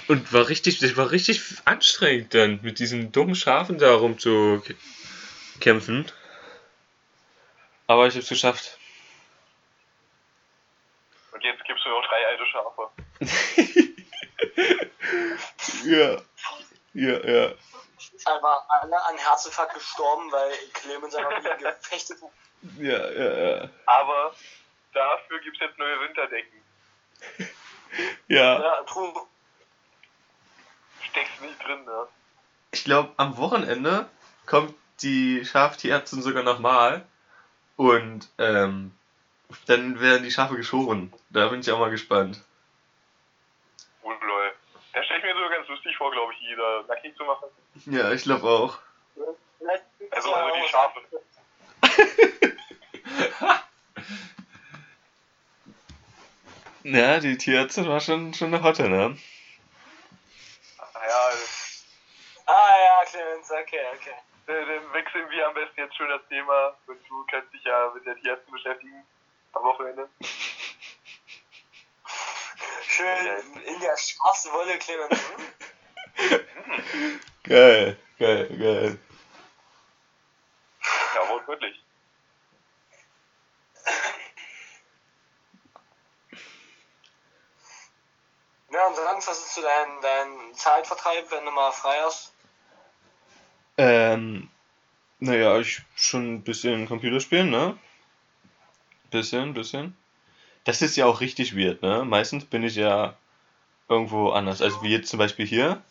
Und 0.09 0.33
war 0.33 0.49
richtig, 0.49 0.79
das 0.81 0.97
war 0.97 1.11
richtig 1.11 1.43
anstrengend 1.65 2.35
dann, 2.35 2.61
mit 2.63 2.79
diesen 2.79 3.13
dummen 3.13 3.35
Schafen 3.35 3.79
da 3.79 3.95
rumzukämpfen. 3.95 6.11
Aber 7.87 8.07
ich 8.07 8.17
hab's 8.17 8.29
geschafft. 8.29 8.79
Und 11.33 11.43
jetzt 11.43 11.65
gibst 11.65 11.85
du 11.85 11.91
noch 11.91 12.07
drei 12.07 12.27
alte 12.27 12.47
Schafe. 12.47 12.91
Ja. 15.85 16.17
Ja, 16.95 17.27
ja. 17.27 17.53
Einfach 18.27 18.65
alle 18.69 19.05
an 19.05 19.19
Herzinfarkt 19.19 19.75
gestorben, 19.75 20.33
weil 20.33 20.53
Clemens 20.73 21.15
einfach 21.15 21.43
gegen 21.43 21.59
gefechtet 21.59 22.23
hat. 22.23 22.31
Ja, 22.79 23.11
ja, 23.11 23.39
ja. 23.39 23.69
Aber 23.87 24.35
dafür 24.93 25.41
gibt's 25.41 25.61
jetzt 25.61 25.79
neue 25.79 26.01
Winterdecken. 26.01 26.63
Ja. 28.29 28.61
Ja, 28.61 28.83
true. 28.85 29.13
Steckst 31.15 31.41
nicht 31.43 31.63
drin, 31.63 31.85
ne? 31.85 32.09
Ich 32.73 32.83
glaube, 32.83 33.13
am 33.19 33.37
Wochenende 33.37 34.09
kommt 34.47 34.75
die 35.01 35.45
Schaftierärztin 35.45 36.23
sogar 36.23 36.43
nochmal. 36.43 37.07
Und 37.77 38.29
ähm, 38.39 38.93
dann 39.67 40.01
werden 40.01 40.25
die 40.25 40.33
Schafe 40.33 40.57
geschoren. 40.57 41.13
Da 41.31 41.47
bin 41.49 41.61
ich 41.61 41.71
auch 41.71 41.79
mal 41.79 41.91
gespannt. 41.91 42.43
Oh 44.03 44.11
lol. 44.11 44.53
Da 44.93 45.05
stelle 45.05 45.21
ich 45.21 45.25
mir 45.25 45.35
so 45.35 45.49
ganz 45.49 45.69
lustig 45.69 45.97
vor, 45.97 46.11
glaube 46.11 46.33
ich, 46.33 46.57
da 46.57 46.83
nackig 46.89 47.17
zu 47.17 47.25
machen. 47.25 47.49
Ja, 47.87 48.11
ich 48.11 48.25
glaube 48.25 48.49
auch. 48.49 48.79
Also, 50.11 50.35
also 50.35 50.57
die 50.57 50.69
Schafe. 50.69 51.01
Ja, 56.87 57.19
die 57.19 57.39
Tierärztin 57.39 57.89
war 57.89 57.99
schon, 57.99 58.35
schon 58.35 58.53
eine 58.53 58.63
Hotte, 58.63 58.91
ne? 58.91 59.17
Naja, 60.93 61.31
Ah 62.47 62.64
ja, 62.79 63.05
Clemens, 63.07 63.51
okay, 63.51 63.87
okay. 63.95 64.15
äh, 64.47 64.67
dann 64.67 64.93
wechseln 64.93 65.29
wir 65.31 65.47
am 65.49 65.55
besten 65.55 65.81
jetzt 65.81 65.97
schon 65.97 66.09
das 66.09 66.27
Thema 66.29 66.77
und 66.87 66.99
du 67.09 67.27
kannst 67.31 67.53
dich 67.53 67.65
ja 67.65 67.91
mit 67.95 68.07
der 68.07 68.17
Tierärztin 68.17 68.53
beschäftigen 68.53 69.07
am 69.53 69.63
Wochenende. 69.65 70.09
Schön 72.87 73.27
in 73.65 73.81
der 73.81 73.97
schwarzen 73.97 74.53
Wolle, 74.53 74.79
Clemens. 74.79 75.19
Hm? 75.37 75.55
Geil, 77.43 77.99
geil, 78.19 78.49
geil. 78.59 78.99
Ja, 81.15 81.29
wortwörtlich. 81.29 81.83
Ja, 88.71 88.87
und 88.89 88.97
sonst, 88.97 89.29
was 89.29 89.39
ist 89.39 89.55
so 89.55 89.63
dein, 89.63 90.01
dein 90.01 90.55
Zeitvertreib, 90.55 91.31
wenn 91.31 91.45
du 91.45 91.53
mal 91.53 91.71
frei 91.71 91.97
hast? 92.01 92.34
Ähm, 93.77 94.49
naja, 95.21 95.59
ich 95.59 95.83
schon 95.97 96.35
ein 96.35 96.43
bisschen 96.43 96.87
Computerspielen, 96.87 97.51
ne? 97.51 97.77
Bisschen, 99.11 99.55
bisschen. 99.55 99.97
Das 100.65 100.83
ist 100.83 100.97
ja 100.97 101.07
auch 101.07 101.21
richtig 101.21 101.57
weird, 101.57 101.83
ne? 101.83 102.05
Meistens 102.05 102.45
bin 102.45 102.63
ich 102.63 102.77
ja 102.77 103.17
irgendwo 103.89 104.31
anders. 104.31 104.63
Also 104.63 104.83
wie 104.83 104.91
jetzt 104.91 105.09
zum 105.09 105.19
Beispiel 105.19 105.47
hier. 105.47 105.83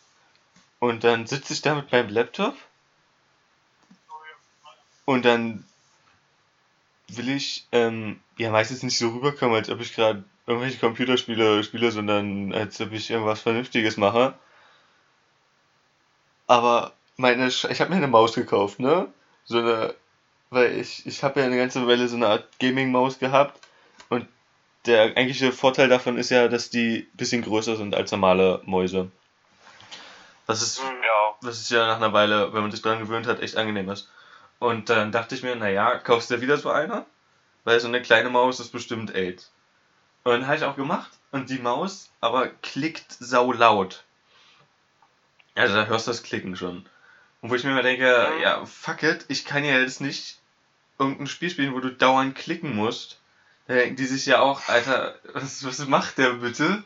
Und 0.78 1.04
dann 1.04 1.26
sitze 1.26 1.52
ich 1.52 1.62
da 1.62 1.74
mit 1.74 1.92
meinem 1.92 2.10
Laptop. 2.10 2.56
Und 5.04 5.24
dann 5.24 5.64
will 7.08 7.28
ich 7.28 7.66
ähm, 7.72 8.20
ja 8.38 8.50
meistens 8.50 8.82
nicht 8.82 8.98
so 8.98 9.10
rüberkommen, 9.10 9.54
als 9.54 9.70
ob 9.70 9.80
ich 9.80 9.94
gerade 9.94 10.24
irgendwelche 10.46 10.78
Computerspiele 10.78 11.62
spiele, 11.64 11.90
sondern 11.90 12.52
als 12.52 12.80
ob 12.80 12.92
ich 12.92 13.10
irgendwas 13.10 13.40
Vernünftiges 13.40 13.96
mache. 13.96 14.34
Aber 16.46 16.92
meine, 17.16 17.50
Sch 17.50 17.64
ich 17.70 17.80
habe 17.80 17.90
mir 17.90 17.96
eine 17.96 18.08
Maus 18.08 18.34
gekauft, 18.34 18.80
ne? 18.80 19.08
So 19.44 19.58
eine, 19.58 19.94
weil 20.50 20.78
ich, 20.78 21.06
ich 21.06 21.22
habe 21.22 21.40
ja 21.40 21.46
eine 21.46 21.56
ganze 21.56 21.86
Weile 21.86 22.08
so 22.08 22.16
eine 22.16 22.28
Art 22.28 22.48
Gaming-Maus 22.60 23.18
gehabt 23.18 23.58
und 24.08 24.26
der 24.86 25.16
eigentliche 25.16 25.52
Vorteil 25.52 25.88
davon 25.88 26.18
ist 26.18 26.30
ja, 26.30 26.48
dass 26.48 26.70
die 26.70 27.08
ein 27.12 27.16
bisschen 27.16 27.42
größer 27.42 27.76
sind 27.76 27.94
als 27.94 28.10
normale 28.12 28.60
Mäuse. 28.64 29.10
Das 30.46 30.60
ist, 30.62 30.78
Ja, 30.78 31.34
das 31.42 31.60
ist 31.60 31.70
ja 31.70 31.86
nach 31.86 31.96
einer 31.96 32.12
Weile, 32.12 32.52
wenn 32.52 32.62
man 32.62 32.70
sich 32.70 32.82
dran 32.82 32.98
gewöhnt 32.98 33.26
hat, 33.26 33.40
echt 33.40 33.56
angenehm 33.56 33.88
ist. 33.88 34.10
Und 34.58 34.90
dann 34.90 35.12
dachte 35.12 35.34
ich 35.34 35.42
mir, 35.42 35.56
naja, 35.56 35.98
kaufst 35.98 36.30
du 36.30 36.36
dir 36.36 36.42
wieder 36.42 36.56
so 36.56 36.70
eine? 36.70 37.04
Weil 37.64 37.80
so 37.80 37.88
eine 37.88 38.02
kleine 38.02 38.28
Maus 38.28 38.60
ist 38.60 38.72
bestimmt 38.72 39.14
AIDS. 39.14 39.50
Und 40.22 40.32
dann 40.32 40.46
habe 40.46 40.56
ich 40.56 40.64
auch 40.64 40.76
gemacht 40.76 41.10
und 41.32 41.50
die 41.50 41.58
Maus 41.58 42.10
aber 42.20 42.48
klickt 42.48 43.16
sau 43.20 43.52
laut. 43.52 44.04
Also 45.54 45.74
da 45.74 45.86
hörst 45.86 46.06
du 46.06 46.10
das 46.10 46.22
Klicken 46.22 46.56
schon. 46.56 46.86
Und 47.44 47.50
wo 47.50 47.56
ich 47.56 47.64
mir 47.64 47.72
immer 47.72 47.82
denke, 47.82 48.32
Mhm. 48.36 48.40
ja, 48.40 48.64
fuck 48.64 49.02
it, 49.02 49.26
ich 49.28 49.44
kann 49.44 49.66
ja 49.66 49.78
jetzt 49.78 50.00
nicht 50.00 50.38
irgendein 50.98 51.26
Spiel 51.26 51.50
spielen, 51.50 51.74
wo 51.74 51.80
du 51.80 51.90
dauernd 51.90 52.34
klicken 52.34 52.74
musst. 52.74 53.18
Da 53.66 53.74
denken 53.74 53.96
die 53.96 54.06
sich 54.06 54.24
ja 54.24 54.40
auch, 54.40 54.66
Alter, 54.66 55.18
was, 55.34 55.62
was 55.62 55.86
macht 55.86 56.16
der 56.16 56.30
bitte? 56.30 56.82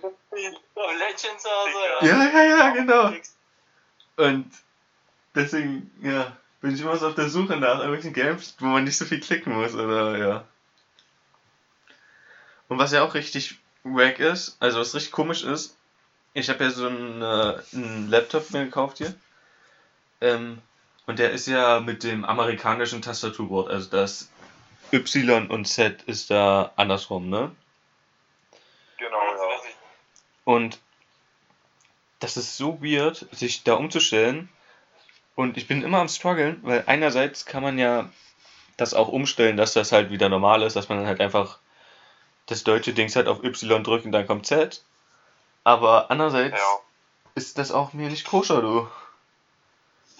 Oh, 0.00 0.10
Legends 0.30 1.44
oder 1.44 1.72
so, 2.00 2.06
ja. 2.06 2.22
Ja, 2.22 2.24
ja, 2.24 2.56
ja, 2.56 2.70
genau. 2.70 3.12
Und 4.14 4.48
deswegen, 5.34 5.90
ja, 6.00 6.36
bin 6.60 6.72
ich 6.72 6.80
immer 6.80 6.96
so 6.96 7.08
auf 7.08 7.16
der 7.16 7.28
Suche 7.28 7.56
nach 7.56 7.80
irgendwelchen 7.80 8.12
Games, 8.12 8.54
wo 8.60 8.66
man 8.66 8.84
nicht 8.84 8.98
so 8.98 9.06
viel 9.06 9.18
klicken 9.18 9.54
muss, 9.54 9.74
oder 9.74 10.16
ja. 10.18 10.44
Und 12.68 12.78
was 12.78 12.92
ja 12.92 13.02
auch 13.02 13.14
richtig 13.14 13.58
wack 13.82 14.20
ist, 14.20 14.56
also 14.60 14.78
was 14.78 14.94
richtig 14.94 15.10
komisch 15.10 15.42
ist, 15.42 15.76
ich 16.32 16.48
habe 16.48 16.62
ja 16.62 16.70
so 16.70 16.86
einen, 16.86 17.22
äh, 17.22 17.60
einen 17.72 18.08
Laptop 18.08 18.52
mir 18.52 18.66
gekauft 18.66 18.98
hier. 18.98 19.12
Ähm, 20.20 20.60
und 21.06 21.18
der 21.18 21.30
ist 21.30 21.46
ja 21.46 21.80
mit 21.80 22.02
dem 22.02 22.24
amerikanischen 22.24 23.02
Tastaturwort, 23.02 23.70
also 23.70 23.90
das 23.90 24.28
Y 24.92 25.48
und 25.48 25.66
Z 25.66 26.02
ist 26.02 26.30
da 26.30 26.72
andersrum, 26.76 27.28
ne? 27.28 27.54
genau, 28.98 29.16
ja. 29.16 29.60
Und 30.44 30.80
das 32.20 32.36
ist 32.36 32.56
so 32.56 32.82
weird, 32.82 33.26
sich 33.32 33.62
da 33.64 33.74
umzustellen. 33.74 34.48
Und 35.34 35.58
ich 35.58 35.66
bin 35.68 35.82
immer 35.82 35.98
am 35.98 36.08
struggeln, 36.08 36.60
weil 36.62 36.84
einerseits 36.86 37.44
kann 37.44 37.62
man 37.62 37.78
ja 37.78 38.08
das 38.78 38.94
auch 38.94 39.08
umstellen, 39.08 39.56
dass 39.56 39.74
das 39.74 39.92
halt 39.92 40.10
wieder 40.10 40.28
normal 40.28 40.62
ist, 40.62 40.76
dass 40.76 40.88
man 40.88 40.98
dann 40.98 41.06
halt 41.06 41.20
einfach 41.20 41.58
das 42.46 42.64
deutsche 42.64 42.94
Dings 42.94 43.16
halt 43.16 43.28
auf 43.28 43.44
Y 43.44 43.82
drückt 43.82 44.06
und 44.06 44.12
dann 44.12 44.26
kommt 44.26 44.46
Z. 44.46 44.82
Aber 45.64 46.10
andererseits 46.10 46.58
Ja. 46.58 46.78
ist 47.34 47.58
das 47.58 47.70
auch 47.72 47.92
mir 47.92 48.08
nicht 48.08 48.26
koscher, 48.26 48.62
du. 48.62 48.88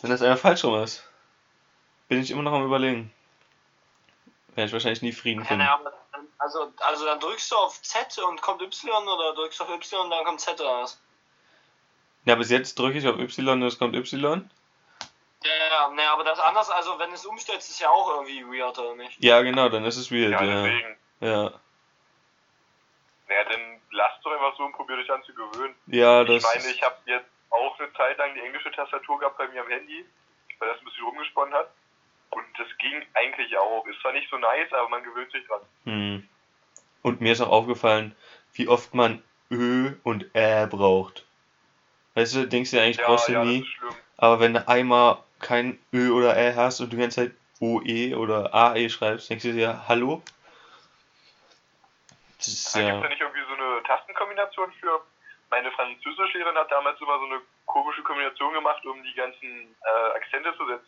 Wenn 0.03 0.11
das 0.11 0.23
einfach 0.23 0.41
falsch 0.43 0.65
rum 0.65 0.83
ist. 0.83 1.09
Bin 2.09 2.21
ich 2.21 2.31
immer 2.31 2.43
noch 2.43 2.53
am 2.53 2.65
überlegen. 2.65 3.13
Werde 4.55 4.67
ich 4.69 4.73
wahrscheinlich 4.73 5.03
nie 5.03 5.13
Frieden 5.13 5.43
Ja, 5.43 5.47
finden. 5.49 5.65
dann- 5.65 6.29
also, 6.39 6.73
also 6.81 7.05
dann 7.07 7.19
drückst 7.21 7.51
du 7.51 7.57
auf 7.57 7.81
Z 7.83 8.19
und 8.19 8.41
kommt 8.43 8.63
Y 8.63 8.91
oder 9.09 9.35
drückst 9.35 9.61
du 9.61 9.65
auf 9.65 9.71
Y 9.71 10.01
und 10.05 10.11
dann 10.11 10.25
kommt 10.25 10.41
Z 10.41 10.61
oder 10.61 10.83
was? 10.83 11.01
Ja, 12.25 12.35
bis 12.35 12.51
jetzt 12.51 12.79
drücke 12.79 12.99
ich 12.99 13.07
auf 13.09 13.19
Y 13.19 13.49
und 13.49 13.63
es 13.63 13.79
kommt 13.79 13.95
Y. 13.97 14.51
Ja, 15.45 15.51
ja, 15.71 15.89
ne, 15.91 16.03
aber 16.11 16.25
das 16.25 16.39
ist 16.39 16.45
anders, 16.45 16.71
also 16.71 16.99
wenn 16.99 17.13
es 17.13 17.25
umstellt, 17.25 17.59
ist 17.59 17.79
ja 17.81 17.89
auch 17.91 18.11
irgendwie 18.17 18.45
weird, 18.47 18.79
oder 18.79 18.95
nicht? 18.97 19.23
Ja, 19.23 19.43
genau, 19.43 19.69
dann 19.69 19.85
ist 19.85 19.97
es 19.97 20.11
weird, 20.11 20.33
Ja, 20.33 20.43
ja. 20.43 20.63
deswegen. 20.63 20.97
Ja, 21.21 21.61
Naja, 23.29 23.45
dann 23.51 23.81
lasst 23.91 24.25
doch 24.25 24.33
einfach 24.33 24.57
so 24.57 24.65
und 24.65 24.73
probiert 24.73 25.01
euch 25.01 25.11
an 25.11 25.23
zu 25.25 25.35
gewöhnen. 25.35 25.75
ja 25.87 26.23
Ich 26.23 26.29
das. 26.29 26.43
meine, 26.43 26.71
ich 26.71 26.83
habe 26.83 26.97
jetzt 27.07 27.27
auch 27.51 27.79
eine 27.79 27.93
Zeit 27.95 28.19
lang 28.19 28.35
die 28.35 28.41
englische 28.41 28.71
Tastatur 28.73 29.19
gehabt 29.19 29.39
bei 29.39 29.49
mir 29.49 29.63
am 29.63 29.69
Handy, 29.69 30.05
weil 30.59 30.69
das 30.69 30.79
ein 30.79 30.85
bisschen 30.85 31.05
rumgesponnen 31.05 31.55
hat. 31.55 31.71
Und 32.31 32.45
das 32.59 32.67
ging 32.79 33.03
eigentlich 33.15 33.57
auch. 33.57 33.87
Ist 33.87 34.01
zwar 34.01 34.13
nicht 34.13 34.29
so 34.31 34.37
nice, 34.37 34.73
aber 34.73 34.89
man 34.89 35.03
gewöhnt 35.03 35.31
sich 35.33 35.47
dran. 35.47 35.61
Hm. 35.85 36.29
Und 37.03 37.21
mir 37.21 37.33
ist 37.33 37.41
auch 37.41 37.51
aufgefallen, 37.51 38.17
wie 38.55 38.69
oft 38.69 38.95
man 38.95 39.23
Ö 39.51 39.95
und 40.03 40.35
Ä 40.35 40.67
braucht. 40.67 41.25
Weißt 42.15 42.35
du, 42.35 42.49
denkst 42.49 42.71
du 42.71 42.81
eigentlich, 42.81 42.97
Ja, 42.97 43.07
brauchst 43.07 43.29
du 43.29 43.33
ja, 43.33 43.45
nie. 43.45 43.67
Aber 44.17 44.41
wenn 44.41 44.55
du 44.55 44.67
einmal 44.67 45.23
kein 45.39 45.79
Ö 45.93 46.11
oder 46.11 46.37
Ä 46.37 46.55
hast 46.55 46.81
und 46.81 46.93
du 46.93 46.97
die 46.97 47.03
ganze 47.03 47.27
Zeit 47.27 47.37
OE 47.61 48.17
oder 48.17 48.55
AE 48.55 48.89
schreibst, 48.89 49.31
denkst 49.31 49.45
du 49.45 49.53
dir, 49.53 49.87
hallo? 49.89 50.23
Das 52.39 52.49
ist 52.49 52.75
Da 52.75 52.81
gibt 52.81 52.89
ja. 52.89 52.97
es 52.97 53.03
da 53.03 53.09
nicht 53.09 53.21
irgendwie 53.21 53.45
so 53.49 53.55
eine 53.55 53.83
Tastenkombination 53.85 54.73
für? 54.81 55.01
Meine 55.51 55.71
Französischlehrerin 55.73 56.57
hat 56.57 56.71
damals 56.71 57.01
immer 57.01 57.19
so 57.19 57.25
eine 57.27 57.41
komische 57.67 58.03
Kombination 58.03 58.53
gemacht, 58.53 58.85
um 58.85 59.03
die 59.03 59.15
ganzen 59.15 59.77
äh, 59.83 60.17
Akzente 60.17 60.55
zu 60.57 60.67
setzen. 60.67 60.87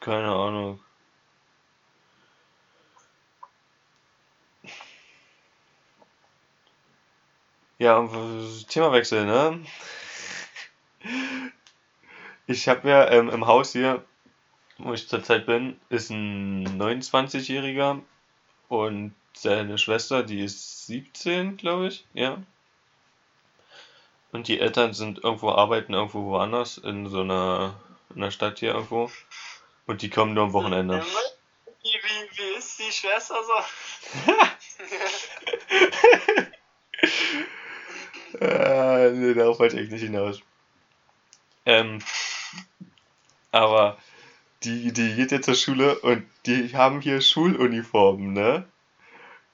Keine 0.00 0.28
Ahnung. 0.28 0.80
Ja, 7.78 8.08
Themawechsel, 8.68 9.26
ne? 9.26 9.64
Ich 12.46 12.68
habe 12.68 12.88
ja 12.88 13.10
ähm, 13.10 13.28
im 13.30 13.46
Haus 13.46 13.72
hier, 13.72 14.04
wo 14.78 14.92
ich 14.92 15.08
zurzeit 15.08 15.46
bin, 15.46 15.80
ist 15.88 16.10
ein 16.10 16.66
29-Jähriger 16.80 18.00
und 18.68 19.14
seine 19.34 19.78
Schwester, 19.78 20.22
die 20.22 20.40
ist 20.42 20.86
17, 20.86 21.56
glaube 21.56 21.88
ich, 21.88 22.06
ja. 22.14 22.42
Und 24.32 24.48
die 24.48 24.58
Eltern 24.60 24.94
sind 24.94 25.22
irgendwo 25.22 25.50
arbeiten, 25.50 25.92
irgendwo 25.92 26.24
woanders, 26.24 26.78
in 26.78 27.08
so 27.08 27.20
einer, 27.20 27.78
in 28.14 28.22
einer 28.22 28.30
Stadt 28.30 28.58
hier 28.58 28.72
irgendwo. 28.74 29.10
Und 29.86 30.00
die 30.00 30.10
kommen 30.10 30.32
nur 30.32 30.44
am 30.44 30.52
Wochenende. 30.54 31.04
Wie, 31.82 31.88
wie, 31.88 32.38
wie 32.38 32.58
ist 32.58 32.78
die 32.78 32.90
Schwester 32.90 33.36
so? 33.44 33.52
äh, 38.40 39.10
nee, 39.10 39.34
darauf 39.34 39.58
wollte 39.58 39.78
ich 39.78 39.90
nicht 39.90 40.02
hinaus. 40.02 40.40
Ähm, 41.66 41.98
aber 43.50 43.98
die, 44.64 44.92
die 44.92 45.14
geht 45.14 45.32
jetzt 45.32 45.44
zur 45.44 45.54
Schule 45.54 45.98
und 45.98 46.26
die 46.46 46.74
haben 46.74 47.00
hier 47.00 47.20
Schuluniformen, 47.20 48.32
ne? 48.32 48.66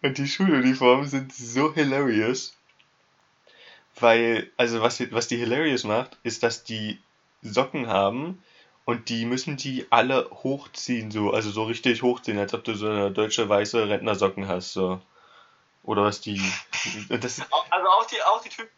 Und 0.03 0.19
die 0.19 0.29
Schuluniformen 0.29 1.09
sind 1.09 1.35
so 1.35 1.75
hilarious. 1.75 2.58
Weil, 4.01 4.51
also 4.57 4.81
was, 4.83 5.01
was 5.13 5.29
die 5.29 5.37
hilarious 5.37 5.85
macht, 5.85 6.19
ist, 6.23 6.43
dass 6.43 6.65
die 6.65 7.01
Socken 7.43 7.89
haben 7.89 8.43
und 8.85 9.09
die 9.09 9.25
müssen 9.25 9.57
die 9.57 9.87
alle 9.91 10.29
hochziehen, 10.31 11.11
so, 11.11 11.33
also 11.33 11.51
so 11.51 11.65
richtig 11.65 12.03
hochziehen, 12.03 12.39
als 12.39 12.55
ob 12.55 12.65
du 12.65 12.75
so 12.75 12.89
eine 12.89 13.11
deutsche 13.11 13.49
weiße 13.49 13.89
Rentnersocken 13.89 14.49
hast, 14.49 14.73
so. 14.73 15.01
Oder 15.85 16.05
was 16.05 16.21
die. 16.21 16.41
Das, 17.09 17.41
Also 17.71 17.89
auch 17.89 18.07
die, 18.07 18.23
auch 18.23 18.43
die 18.43 18.49
Typen. 18.51 18.71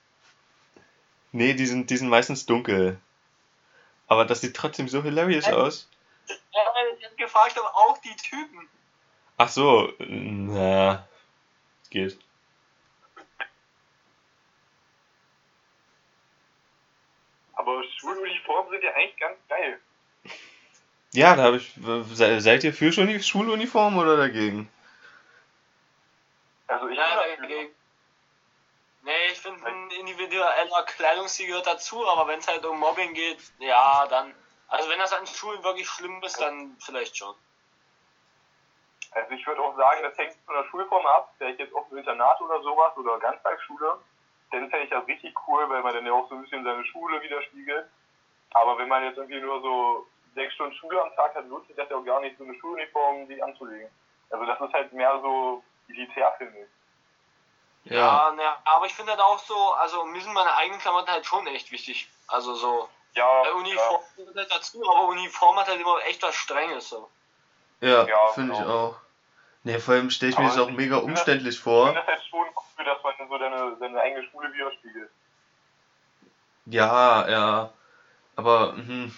nee, 1.32 1.54
die 1.54 1.66
sind, 1.66 1.90
die 1.90 1.96
sind 1.96 2.08
meistens 2.08 2.46
dunkel. 2.46 3.00
Aber 4.06 4.24
das 4.24 4.40
sieht 4.40 4.54
trotzdem 4.56 4.88
so 4.88 5.02
hilarious 5.02 5.46
Äh. 5.46 5.52
aus. 5.54 5.88
Ich 6.26 7.06
hab 7.06 7.16
gefragt, 7.16 7.56
ob 7.58 7.64
auch 7.66 7.98
die 7.98 8.14
Typen. 8.16 8.68
Ach 9.36 9.48
so, 9.48 9.92
na, 9.98 11.06
geht. 11.90 12.18
Aber 17.60 17.84
Schuluniformen 17.84 18.70
sind 18.70 18.82
ja 18.84 18.94
eigentlich 18.94 19.16
ganz 19.18 19.36
geil. 19.48 19.78
Ja, 21.12 21.36
da 21.36 21.42
habe 21.42 21.56
ich. 21.58 21.74
se- 21.74 22.40
Seid 22.40 22.64
ihr 22.64 22.72
für 22.72 22.88
Schuli- 22.90 23.22
Schuluniform 23.22 23.98
oder 23.98 24.16
dagegen? 24.16 24.70
Also 26.68 26.88
ich 26.88 26.96
dafür. 26.96 27.36
dagegen. 27.36 27.74
Nee, 29.02 29.12
ich 29.32 29.38
finde, 29.40 29.66
ein 29.66 29.90
individueller 29.90 30.82
Kleidungsstil 30.86 31.48
gehört 31.48 31.66
dazu, 31.66 32.06
aber 32.08 32.28
wenn 32.28 32.38
es 32.38 32.48
halt 32.48 32.64
um 32.64 32.78
Mobbing 32.78 33.12
geht, 33.12 33.38
ja, 33.58 34.06
dann. 34.08 34.34
Also, 34.68 34.88
wenn 34.88 34.98
das 34.98 35.12
an 35.12 35.26
Schulen 35.26 35.62
wirklich 35.62 35.88
schlimm 35.88 36.22
ist, 36.22 36.40
dann 36.40 36.76
vielleicht 36.80 37.14
schon. 37.16 37.34
Also 39.12 39.32
ich 39.32 39.44
würde 39.46 39.60
auch 39.60 39.76
sagen, 39.76 40.02
das 40.02 40.16
hängt 40.16 40.34
von 40.46 40.54
der 40.54 40.64
Schulform 40.70 41.04
ab. 41.04 41.34
Wäre 41.38 41.50
ich 41.52 41.58
jetzt 41.58 41.74
auf 41.74 41.88
dem 41.88 41.98
Internat 41.98 42.40
oder 42.40 42.62
sowas 42.62 42.96
oder 42.96 43.18
Ganztagsschule, 43.18 43.98
dann 44.50 44.68
fände 44.70 44.84
ich 44.84 44.90
das 44.90 45.06
richtig 45.06 45.34
cool, 45.46 45.68
weil 45.68 45.82
man 45.82 45.94
dann 45.94 46.06
ja 46.06 46.12
auch 46.12 46.28
so 46.28 46.34
ein 46.34 46.42
bisschen 46.42 46.64
seine 46.64 46.84
Schule 46.86 47.20
widerspiegelt. 47.22 47.86
Aber 48.52 48.78
wenn 48.78 48.88
man 48.88 49.04
jetzt 49.04 49.16
irgendwie 49.16 49.40
nur 49.40 49.60
so 49.60 50.06
sechs 50.34 50.54
Stunden 50.54 50.74
Schule 50.74 51.00
am 51.00 51.14
Tag 51.14 51.34
hat, 51.34 51.46
lohnt 51.48 51.66
sich 51.66 51.76
das 51.76 51.88
ja 51.88 51.96
auch 51.96 52.04
gar 52.04 52.20
nicht, 52.20 52.36
so 52.38 52.44
eine 52.44 52.54
Schuluniform 52.58 53.26
sich 53.26 53.42
anzulegen. 53.42 53.88
Also 54.30 54.44
das 54.46 54.60
ist 54.60 54.72
halt 54.72 54.92
mehr 54.92 55.18
so 55.20 55.62
elitär, 55.88 56.32
finde 56.38 56.58
ich. 56.60 57.92
Ja, 57.92 58.30
ne, 58.32 58.42
aber 58.64 58.86
ich 58.86 58.94
finde 58.94 59.12
halt 59.12 59.20
auch 59.22 59.38
so, 59.38 59.72
also 59.72 60.04
mir 60.04 60.20
sind 60.20 60.34
meine 60.34 60.54
eigenen 60.54 60.80
Klamotten 60.80 61.10
halt 61.10 61.24
schon 61.24 61.46
echt 61.46 61.72
wichtig. 61.72 62.08
Also 62.28 62.54
so. 62.54 62.88
Ja, 63.14 63.42
Äh, 63.46 63.50
Uniform 63.52 64.02
gehört 64.16 64.36
halt 64.36 64.52
dazu, 64.52 64.82
aber 64.88 65.08
Uniform 65.08 65.56
hat 65.58 65.68
halt 65.68 65.80
immer 65.80 65.98
echt 66.06 66.22
was 66.22 66.34
Strenges 66.34 66.90
so. 66.90 67.08
Ja, 67.80 68.04
Ja, 68.06 68.26
finde 68.34 68.52
ich 68.52 68.58
genau. 68.60 68.88
auch. 68.88 68.96
Ne, 69.64 69.78
vor 69.78 69.94
allem 69.94 70.10
stelle 70.10 70.32
ich 70.32 70.38
mir 70.38 70.44
das 70.44 70.58
auch 70.58 70.70
ich 70.70 70.76
mega 70.76 70.96
umständlich 70.96 71.56
Ich 71.56 71.60
vor. 71.60 71.88
finde 71.88 72.00
das 72.00 72.08
halt 72.08 72.26
schon 72.30 72.40
cool, 72.40 72.84
dass 72.84 73.02
man 73.02 73.28
so 73.28 73.38
seine, 73.38 73.76
seine 73.78 74.00
eigene 74.00 74.26
Schule 74.30 74.52
widerspiegelt. 74.52 75.10
Ja, 76.66 77.28
ja. 77.28 77.72
Aber, 78.36 78.74
hm, 78.76 79.12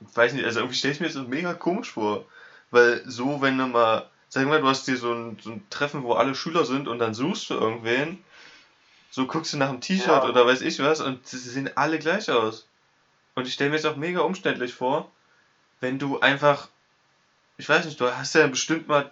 ich 0.00 0.16
weiß 0.16 0.34
nicht, 0.34 0.44
also 0.44 0.60
irgendwie 0.60 0.76
stelle 0.76 0.92
ich 0.94 1.00
mir 1.00 1.06
das 1.06 1.14
so 1.14 1.22
mega 1.22 1.54
komisch 1.54 1.90
vor. 1.92 2.24
Weil 2.70 3.02
so, 3.06 3.40
wenn 3.40 3.56
du 3.56 3.66
mal, 3.66 4.08
sag 4.28 4.46
mal, 4.46 4.60
du 4.60 4.68
hast 4.68 4.86
dir 4.86 4.96
so 4.96 5.12
ein, 5.12 5.38
so 5.40 5.50
ein 5.50 5.62
Treffen, 5.70 6.02
wo 6.02 6.14
alle 6.14 6.34
Schüler 6.34 6.64
sind 6.64 6.88
und 6.88 6.98
dann 6.98 7.14
suchst 7.14 7.48
du 7.50 7.54
irgendwen, 7.54 8.22
so 9.10 9.26
guckst 9.26 9.52
du 9.52 9.58
nach 9.58 9.68
einem 9.68 9.80
T-Shirt 9.80 10.06
Ja. 10.06 10.28
oder 10.28 10.46
weiß 10.46 10.60
ich 10.62 10.78
was 10.80 11.00
und 11.00 11.26
sie 11.26 11.38
sehen 11.38 11.70
alle 11.76 11.98
gleich 11.98 12.30
aus. 12.30 12.66
Und 13.34 13.46
ich 13.46 13.54
stelle 13.54 13.70
mir 13.70 13.76
das 13.76 13.84
auch 13.86 13.96
mega 13.96 14.20
umständlich 14.20 14.74
vor, 14.74 15.08
wenn 15.80 15.98
du 15.98 16.20
einfach, 16.20 16.68
ich 17.56 17.68
weiß 17.68 17.86
nicht, 17.86 18.00
du 18.00 18.10
hast 18.10 18.34
ja 18.34 18.46
bestimmt 18.46 18.88
mal 18.88 19.10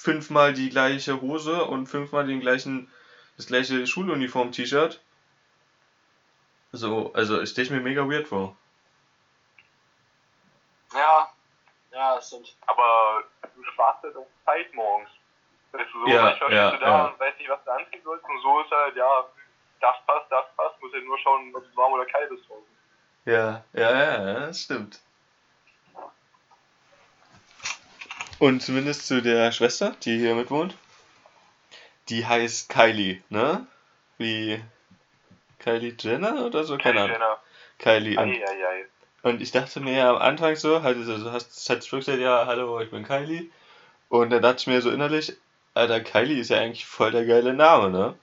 fünfmal 0.00 0.54
die 0.54 0.70
gleiche 0.70 1.20
Hose 1.20 1.64
und 1.64 1.86
fünfmal 1.86 2.26
den 2.26 2.40
gleichen, 2.40 2.90
das 3.36 3.46
gleiche 3.46 3.86
Schuluniform-T-Shirt. 3.86 5.00
So, 6.72 7.12
also 7.12 7.40
ich 7.42 7.50
stelle 7.50 7.70
mir 7.70 7.80
mega 7.80 8.08
weird 8.08 8.28
vor. 8.28 8.56
Ja, 10.94 11.28
ja, 11.92 12.14
das 12.14 12.28
stimmt. 12.28 12.56
Aber 12.66 13.24
du 13.54 13.62
sparst 13.72 14.02
halt 14.02 14.16
auch 14.16 14.26
Zeit 14.46 14.72
morgens. 14.72 15.10
Weißt 15.72 15.92
du, 15.92 16.00
so, 16.00 16.06
Ja, 16.06 16.22
manchmal 16.22 16.52
ja, 16.52 16.70
du 16.70 16.78
da 16.78 16.86
ja. 16.86 17.04
und 17.06 17.20
weißt 17.20 17.38
nicht, 17.38 17.50
was 17.50 17.64
du 17.64 17.70
anziehen 17.70 18.02
sollst. 18.02 18.24
Und 18.24 18.42
so 18.42 18.60
ist 18.60 18.70
halt, 18.70 18.96
ja, 18.96 19.26
das 19.80 19.96
passt, 20.06 20.30
das 20.30 20.46
passt. 20.56 20.80
Muss 20.80 20.92
halt 20.92 21.04
nur 21.04 21.18
schauen, 21.18 21.54
ob 21.54 21.62
es 21.64 21.76
warm 21.76 21.92
oder 21.92 22.06
kalt 22.06 22.30
ist 22.30 22.48
draußen. 22.48 22.76
Ja, 23.26 23.64
ja, 23.74 23.90
ja, 23.90 24.28
ja, 24.32 24.40
das 24.46 24.60
stimmt. 24.60 25.00
Und 28.40 28.62
zumindest 28.62 29.06
zu 29.06 29.20
der 29.20 29.52
Schwester, 29.52 29.94
die 30.02 30.18
hier 30.18 30.34
mit 30.34 30.50
wohnt. 30.50 30.74
Die 32.08 32.26
heißt 32.26 32.70
Kylie, 32.70 33.22
ne? 33.28 33.66
Wie 34.16 34.62
Kylie 35.58 35.94
Jenner 36.00 36.46
oder 36.46 36.64
so? 36.64 36.78
Keine 36.78 37.02
Ahnung. 37.02 37.12
Jenner. 37.12 37.36
Kylie. 37.78 38.18
Und, 38.18 38.30
Eieiei. 38.30 38.86
und 39.24 39.42
ich 39.42 39.52
dachte 39.52 39.80
mir 39.80 39.92
ja 39.92 40.10
am 40.10 40.16
Anfang 40.16 40.56
so, 40.56 40.82
halt, 40.82 40.96
also 40.96 41.30
hast, 41.30 41.68
hast 41.68 41.92
du 41.92 41.96
gesagt, 41.98 42.18
ja, 42.18 42.46
hallo, 42.46 42.80
ich 42.80 42.90
bin 42.90 43.04
Kylie. 43.04 43.50
Und 44.08 44.30
dann 44.30 44.40
dachte 44.40 44.60
ich 44.60 44.66
mir 44.66 44.80
so 44.80 44.90
innerlich, 44.90 45.34
Alter, 45.74 46.00
Kylie 46.00 46.40
ist 46.40 46.48
ja 46.48 46.60
eigentlich 46.60 46.86
voll 46.86 47.10
der 47.10 47.26
geile 47.26 47.52
Name, 47.52 47.90
ne? 47.90 48.14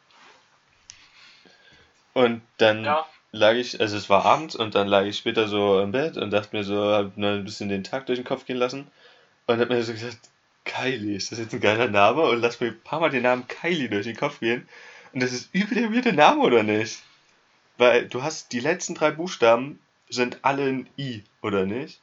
Und 2.13 2.41
dann 2.58 2.84
Ja. 2.84 3.06
lag 3.32 3.53
ich, 3.53 3.80
also 3.80 3.95
es 3.95 4.10
war 4.10 4.25
abends 4.25 4.56
und 4.56 4.73
dann 4.73 4.88
lag 4.88 5.03
ich 5.03 5.15
später 5.15 5.47
so 5.47 5.80
im 5.80 5.91
Bett 5.91 6.17
und 6.17 6.32
dachte 6.32 6.56
mir 6.56 6.63
so, 6.63 6.91
hab 6.91 7.15
nur 7.17 7.30
ein 7.30 7.43
bisschen 7.43 7.69
den 7.69 7.84
Tag 7.84 8.08
durch 8.08 8.17
den 8.17 8.25
Kopf 8.25 8.45
gehen 8.45 8.58
lassen 8.58 8.89
und 9.47 9.60
hab 9.60 9.69
mir 9.69 9.81
so 9.83 9.93
gesagt, 9.93 10.17
Kylie, 10.65 11.15
ist 11.15 11.31
das 11.31 11.39
jetzt 11.39 11.53
ein 11.53 11.62
geiler 11.62 11.88
Name? 11.88 12.23
Und 12.23 12.41
lass 12.41 12.60
mir 12.60 12.67
ein 12.67 12.81
paar 12.81 12.99
Mal 12.99 13.10
den 13.10 13.23
Namen 13.23 13.47
Kylie 13.47 13.89
durch 13.89 14.05
den 14.05 14.17
Kopf 14.17 14.39
gehen. 14.39 14.67
Und 15.13 15.23
das 15.23 15.31
ist 15.31 15.53
übel 15.53 15.75
der 15.75 15.93
weirde 15.93 16.13
Name, 16.13 16.41
oder 16.41 16.63
nicht? 16.63 17.01
Weil 17.77 18.07
du 18.07 18.23
hast, 18.23 18.51
die 18.51 18.60
letzten 18.60 18.95
drei 18.95 19.12
Buchstaben 19.12 19.79
sind 20.10 20.39
alle 20.43 20.63
ein 20.63 20.89
I, 20.97 21.23
oder 21.41 21.65
nicht? 21.65 22.01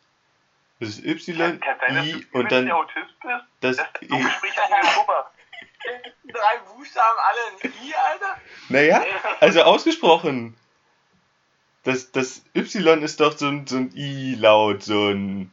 Das 0.80 0.88
ist 0.88 1.04
Y, 1.04 1.61
Kann 1.61 1.76
sein, 1.80 1.94
dass 1.94 2.07
I 2.07 2.12
du 2.12 2.38
und 2.38 2.52
dann 2.52 2.66
der 2.66 2.76
Autist 2.76 3.20
bist? 3.20 3.44
das 3.61 3.76
Das, 3.76 3.87
so 4.00 4.16
I. 4.16 4.22
Mal. 4.22 5.24
Drei 6.26 6.59
Buchstaben, 6.74 7.18
alle 7.22 7.40
in 7.61 7.70
I, 7.87 7.94
Alter? 7.94 8.40
Naja, 8.70 9.04
also 9.40 9.62
ausgesprochen. 9.62 10.57
Das, 11.83 12.11
das 12.12 12.42
Y 12.54 13.02
ist 13.02 13.20
doch 13.20 13.37
so 13.37 13.46
ein, 13.46 13.66
so 13.66 13.76
ein 13.76 13.92
I-Laut, 13.94 14.83
so 14.83 15.11
ein 15.11 15.50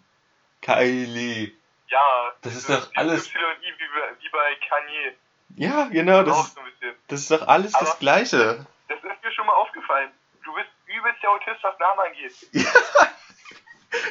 Kylie. 0.62 1.52
Ja. 1.92 2.32
Das 2.42 2.56
ist 2.56 2.70
doch 2.70 2.90
alles- 2.96 3.28
Y 3.28 3.34
wie, 3.34 3.88
bei- 4.00 4.16
wie 4.20 4.30
bei 4.30 4.56
Kanye. 4.68 5.16
Ja, 5.58 5.84
genau, 5.90 6.24
das, 6.24 6.48
ist- 6.48 6.56
so 6.56 6.62
das 7.10 7.20
ist 7.20 7.32
doch 7.32 7.48
alles 7.48 7.74
das 7.74 7.82
Aber- 7.82 8.00
Gleiche. 8.00 8.66
Das 8.88 8.98
ist 8.98 9.24
mir 9.24 9.32
schon 9.34 9.46
mal 9.46 9.54
aufgefallen. 9.54 10.10
Du 10.44 10.54
bist 10.54 10.70
übelst 10.88 11.22
der 11.22 11.30
Autist, 11.32 11.62
was 11.64 11.78
Namen 11.80 12.00
angeht. 12.00 12.34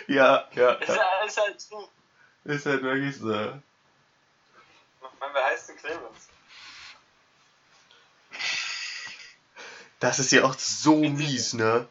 Ja, 0.08 0.46
ja, 0.52 0.72
Ist, 0.72 0.88
ja. 0.90 0.96
halt- 0.96 1.26
ist 1.26 1.40
halt 1.40 1.60
so. 1.60 1.88
Ist 2.44 2.66
halt 2.66 2.82
wirklich 2.82 3.16
so. 3.16 3.26
Mann, 3.28 3.60
wer 5.32 5.44
heißt 5.46 5.70
denn 5.70 5.76
Clemens? 5.78 6.28
Das 10.00 10.18
ist 10.18 10.32
ja 10.32 10.44
auch 10.44 10.54
so 10.58 10.96
mies, 10.96 11.54
ne? 11.54 11.88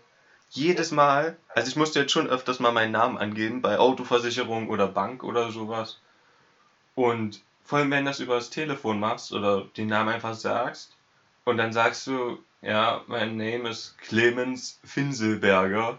Jedes 0.59 0.91
Mal, 0.91 1.37
also 1.55 1.69
ich 1.69 1.77
musste 1.77 2.01
jetzt 2.01 2.11
schon 2.11 2.27
öfters 2.27 2.59
mal 2.59 2.73
meinen 2.73 2.91
Namen 2.91 3.17
angeben, 3.17 3.61
bei 3.61 3.79
Autoversicherung 3.79 4.67
oder 4.69 4.87
Bank 4.87 5.23
oder 5.23 5.51
sowas. 5.51 6.01
Und 6.95 7.41
vor 7.63 7.79
allem, 7.79 7.91
wenn 7.91 8.03
du 8.03 8.11
das 8.11 8.19
über 8.19 8.35
das 8.35 8.49
Telefon 8.49 8.99
machst 8.99 9.31
oder 9.31 9.61
den 9.77 9.87
Namen 9.87 10.09
einfach 10.09 10.33
sagst 10.33 10.97
und 11.45 11.55
dann 11.55 11.71
sagst 11.71 12.05
du, 12.07 12.43
ja, 12.61 13.05
mein 13.07 13.37
Name 13.37 13.69
ist 13.69 13.97
Clemens 13.99 14.81
Finselberger 14.83 15.97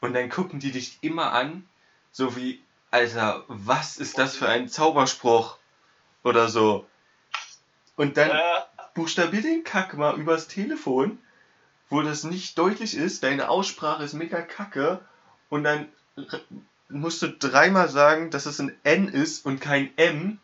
und 0.00 0.14
dann 0.14 0.28
gucken 0.28 0.60
die 0.60 0.70
dich 0.70 0.98
immer 1.00 1.32
an, 1.32 1.68
so 2.12 2.36
wie, 2.36 2.62
Alter, 2.92 3.42
was 3.48 3.96
ist 3.96 4.18
das 4.18 4.36
für 4.36 4.48
ein 4.48 4.68
Zauberspruch? 4.68 5.58
Oder 6.22 6.48
so. 6.48 6.86
Und 7.96 8.16
dann 8.16 8.30
buchstabier 8.94 9.42
den 9.42 9.64
Kack 9.64 9.94
mal 9.94 10.16
übers 10.16 10.46
Telefon, 10.46 11.18
wo 11.88 12.02
das 12.02 12.24
nicht 12.24 12.58
deutlich 12.58 12.96
ist, 12.96 13.22
deine 13.22 13.48
Aussprache 13.48 14.02
ist 14.02 14.14
mega 14.14 14.40
kacke 14.42 15.00
und 15.48 15.64
dann 15.64 15.88
musst 16.88 17.22
du 17.22 17.28
dreimal 17.28 17.88
sagen, 17.88 18.30
dass 18.30 18.46
es 18.46 18.60
ein 18.60 18.76
N 18.84 19.08
ist 19.08 19.44
und 19.44 19.60
kein 19.60 19.96
M. 19.96 20.38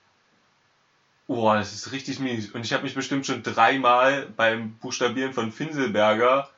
Boah, 1.26 1.56
das 1.56 1.72
ist 1.72 1.92
richtig 1.92 2.18
mies. 2.18 2.50
Und 2.50 2.64
ich 2.64 2.72
habe 2.72 2.82
mich 2.82 2.94
bestimmt 2.94 3.26
schon 3.26 3.42
dreimal 3.42 4.26
beim 4.36 4.76
Buchstabieren 4.78 5.32
von 5.32 5.52
Finselberger 5.52 6.50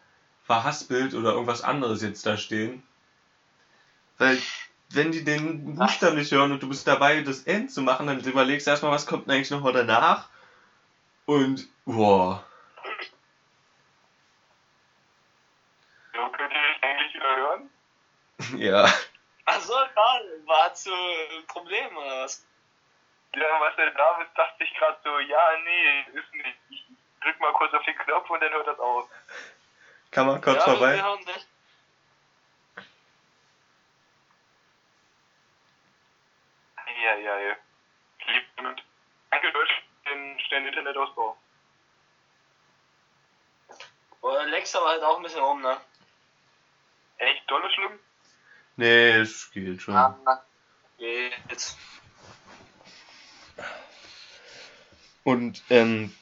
verhaspelt 0.45 1.15
oder 1.15 1.33
irgendwas 1.33 1.63
anderes 1.63 2.03
jetzt 2.03 2.27
da 2.27 2.37
stehen. 2.37 2.83
Weil, 4.19 4.39
wenn 4.91 5.13
die 5.13 5.25
den 5.25 5.75
Buchstaben 5.75 6.17
nicht 6.17 6.33
hören 6.33 6.53
und 6.53 6.63
du 6.63 6.69
bist 6.69 6.87
dabei, 6.87 7.23
das 7.23 7.43
N 7.43 7.69
zu 7.69 7.83
machen, 7.83 8.07
dann 8.07 8.21
überlegst 8.21 8.67
du 8.67 8.71
erstmal, 8.71 8.93
was 8.93 9.07
kommt 9.07 9.27
denn 9.27 9.35
eigentlich 9.35 9.51
noch 9.51 9.63
mal 9.63 9.73
danach. 9.73 10.29
Und, 11.27 11.69
boah. 11.85 12.45
So 16.13 16.21
könnt 16.21 16.53
ihr 16.53 16.61
mich 16.61 16.83
eigentlich 16.83 17.15
wieder 17.15 17.37
hören? 17.37 17.71
Ja. 18.59 18.89
Achso, 19.47 19.75
klar, 19.93 20.21
war 20.47 20.73
zu 20.75 20.91
Problem 21.49 21.97
oder 21.97 22.25
was? 22.25 22.47
Ja, 23.35 23.61
was 23.61 23.77
der 23.77 23.91
David 23.91 24.29
dachte 24.37 24.65
sich 24.65 24.73
gerade 24.75 24.97
so, 25.05 25.19
ja, 25.19 25.59
nee, 25.65 26.19
ist 26.19 26.33
nicht. 26.35 26.57
Ich 26.71 26.87
drück 27.21 27.41
mal 27.41 27.53
kurz 27.53 27.75
auf 27.75 27.83
den 27.85 27.97
Knopf 27.99 28.31
und 28.31 28.41
dann 28.41 28.53
hört 28.53 28.67
das 28.67 28.79
aus. 28.79 29.09
Kann 30.13 30.27
man 30.29 30.41
kurz 30.41 30.57
ja, 30.57 30.67
wir 30.67 30.79
vorbei? 30.79 31.03
hören 31.03 31.25
dich. 31.25 31.47
Ja, 37.03 37.15
ja, 37.17 37.39
ja. 37.39 37.57
Lieb. 38.27 38.45
Danke, 39.31 39.53
Deutsch, 39.53 39.83
den 40.07 40.41
schnellen 40.41 40.69
Internetausbau. 40.69 41.37
Oder 44.21 44.45
Lex 44.47 44.75
aber 44.75 44.89
halt 44.89 45.03
auch 45.03 45.17
ein 45.17 45.23
bisschen 45.23 45.43
rum, 45.43 45.61
ne? 45.61 45.79
Echt 47.19 47.51
dolle 47.51 47.71
schlimm? 47.73 47.99
Nee, 48.77 49.11
es 49.11 49.51
geht 49.53 49.83
schon. 49.83 49.95
Ja. 49.95 50.19
Jetzt. 51.49 51.77
Und 55.23 55.63
ähm, 55.71 56.13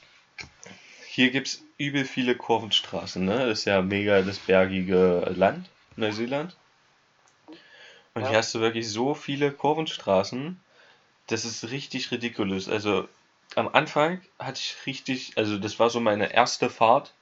hier 1.07 1.31
gibt's 1.31 1.63
übel 1.77 2.05
viele 2.05 2.35
Kurvenstraßen, 2.35 3.23
ne? 3.23 3.47
Das 3.47 3.59
ist 3.59 3.65
ja 3.65 3.81
mega 3.81 4.21
das 4.21 4.39
bergige 4.39 5.31
Land, 5.35 5.69
Neuseeland. 5.95 6.55
Und 8.13 8.21
Ja. 8.21 8.29
hier 8.29 8.37
hast 8.37 8.53
du 8.55 8.59
wirklich 8.61 8.89
so 8.89 9.13
viele 9.13 9.51
Kurvenstraßen, 9.51 10.59
das 11.27 11.45
ist 11.45 11.69
richtig 11.71 12.11
ridiculous. 12.11 12.69
Also 12.69 13.07
am 13.55 13.67
Anfang 13.67 14.21
hatte 14.39 14.59
ich 14.59 14.75
richtig, 14.85 15.33
also 15.37 15.57
das 15.57 15.79
war 15.79 15.89
so 15.89 15.99
meine 15.99 16.33
erste 16.33 16.69
Fahrt 16.69 17.13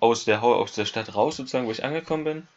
aus 0.00 0.24
der, 0.24 0.42
aus 0.42 0.72
der 0.72 0.86
Stadt 0.86 1.14
raus, 1.14 1.36
sozusagen, 1.36 1.66
wo 1.66 1.72
ich 1.72 1.84
angekommen 1.84 2.24
bin. 2.24 2.48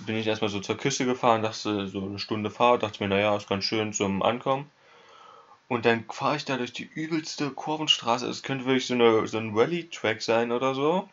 Bin 0.00 0.16
ich 0.16 0.26
erstmal 0.26 0.50
so 0.50 0.60
zur 0.60 0.76
Küste 0.76 1.06
gefahren, 1.06 1.42
dachte 1.42 1.86
so 1.88 2.02
eine 2.04 2.18
Stunde 2.18 2.50
Fahrt, 2.50 2.82
dachte 2.82 3.02
mir, 3.02 3.08
naja, 3.08 3.36
ist 3.36 3.48
ganz 3.48 3.64
schön 3.64 3.92
zum 3.92 4.22
Ankommen. 4.22 4.70
Und 5.68 5.86
dann 5.86 6.04
fahre 6.10 6.36
ich 6.36 6.44
da 6.44 6.56
durch 6.56 6.72
die 6.72 6.84
übelste 6.84 7.50
Kurvenstraße. 7.50 8.28
Es 8.28 8.42
könnte 8.42 8.66
wirklich 8.66 8.86
so, 8.86 8.94
eine, 8.94 9.26
so 9.26 9.38
ein 9.38 9.56
Rally-Track 9.56 10.20
sein 10.22 10.52
oder 10.52 10.74
so. 10.74 11.08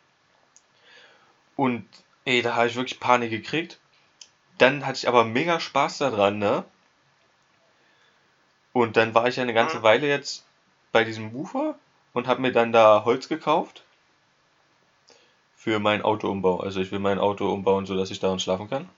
Und 1.56 1.86
ey, 2.26 2.42
da 2.42 2.56
habe 2.56 2.68
ich 2.68 2.76
wirklich 2.76 3.00
Panik 3.00 3.30
gekriegt. 3.32 3.80
Dann 4.58 4.86
hatte 4.86 4.98
ich 4.98 5.08
aber 5.08 5.24
mega 5.24 5.60
Spaß 5.60 6.00
daran, 6.00 6.38
ne? 6.40 6.66
Und 8.74 8.98
dann 8.98 9.14
war 9.14 9.28
ich 9.28 9.38
ja 9.38 9.44
eine 9.44 9.54
ganze 9.54 9.80
Mhm. 9.80 9.84
Weile 9.84 10.08
jetzt 10.08 10.46
bei 10.92 11.04
diesem 11.04 11.34
Ufer 11.34 11.76
und 12.14 12.28
habe 12.28 12.42
mir 12.42 12.52
dann 12.52 12.72
da 12.72 13.04
Holz 13.06 13.28
gekauft. 13.28 13.84
Für 15.64 15.78
meinen 15.78 16.02
Autoumbau. 16.02 16.60
Also 16.60 16.82
ich 16.82 16.92
will 16.92 16.98
mein 16.98 17.20
Auto 17.20 17.48
umbauen, 17.54 17.86
sodass 17.86 18.10
ich 18.10 18.20
darin 18.20 18.40
schlafen 18.40 18.68
kann. 18.68 18.90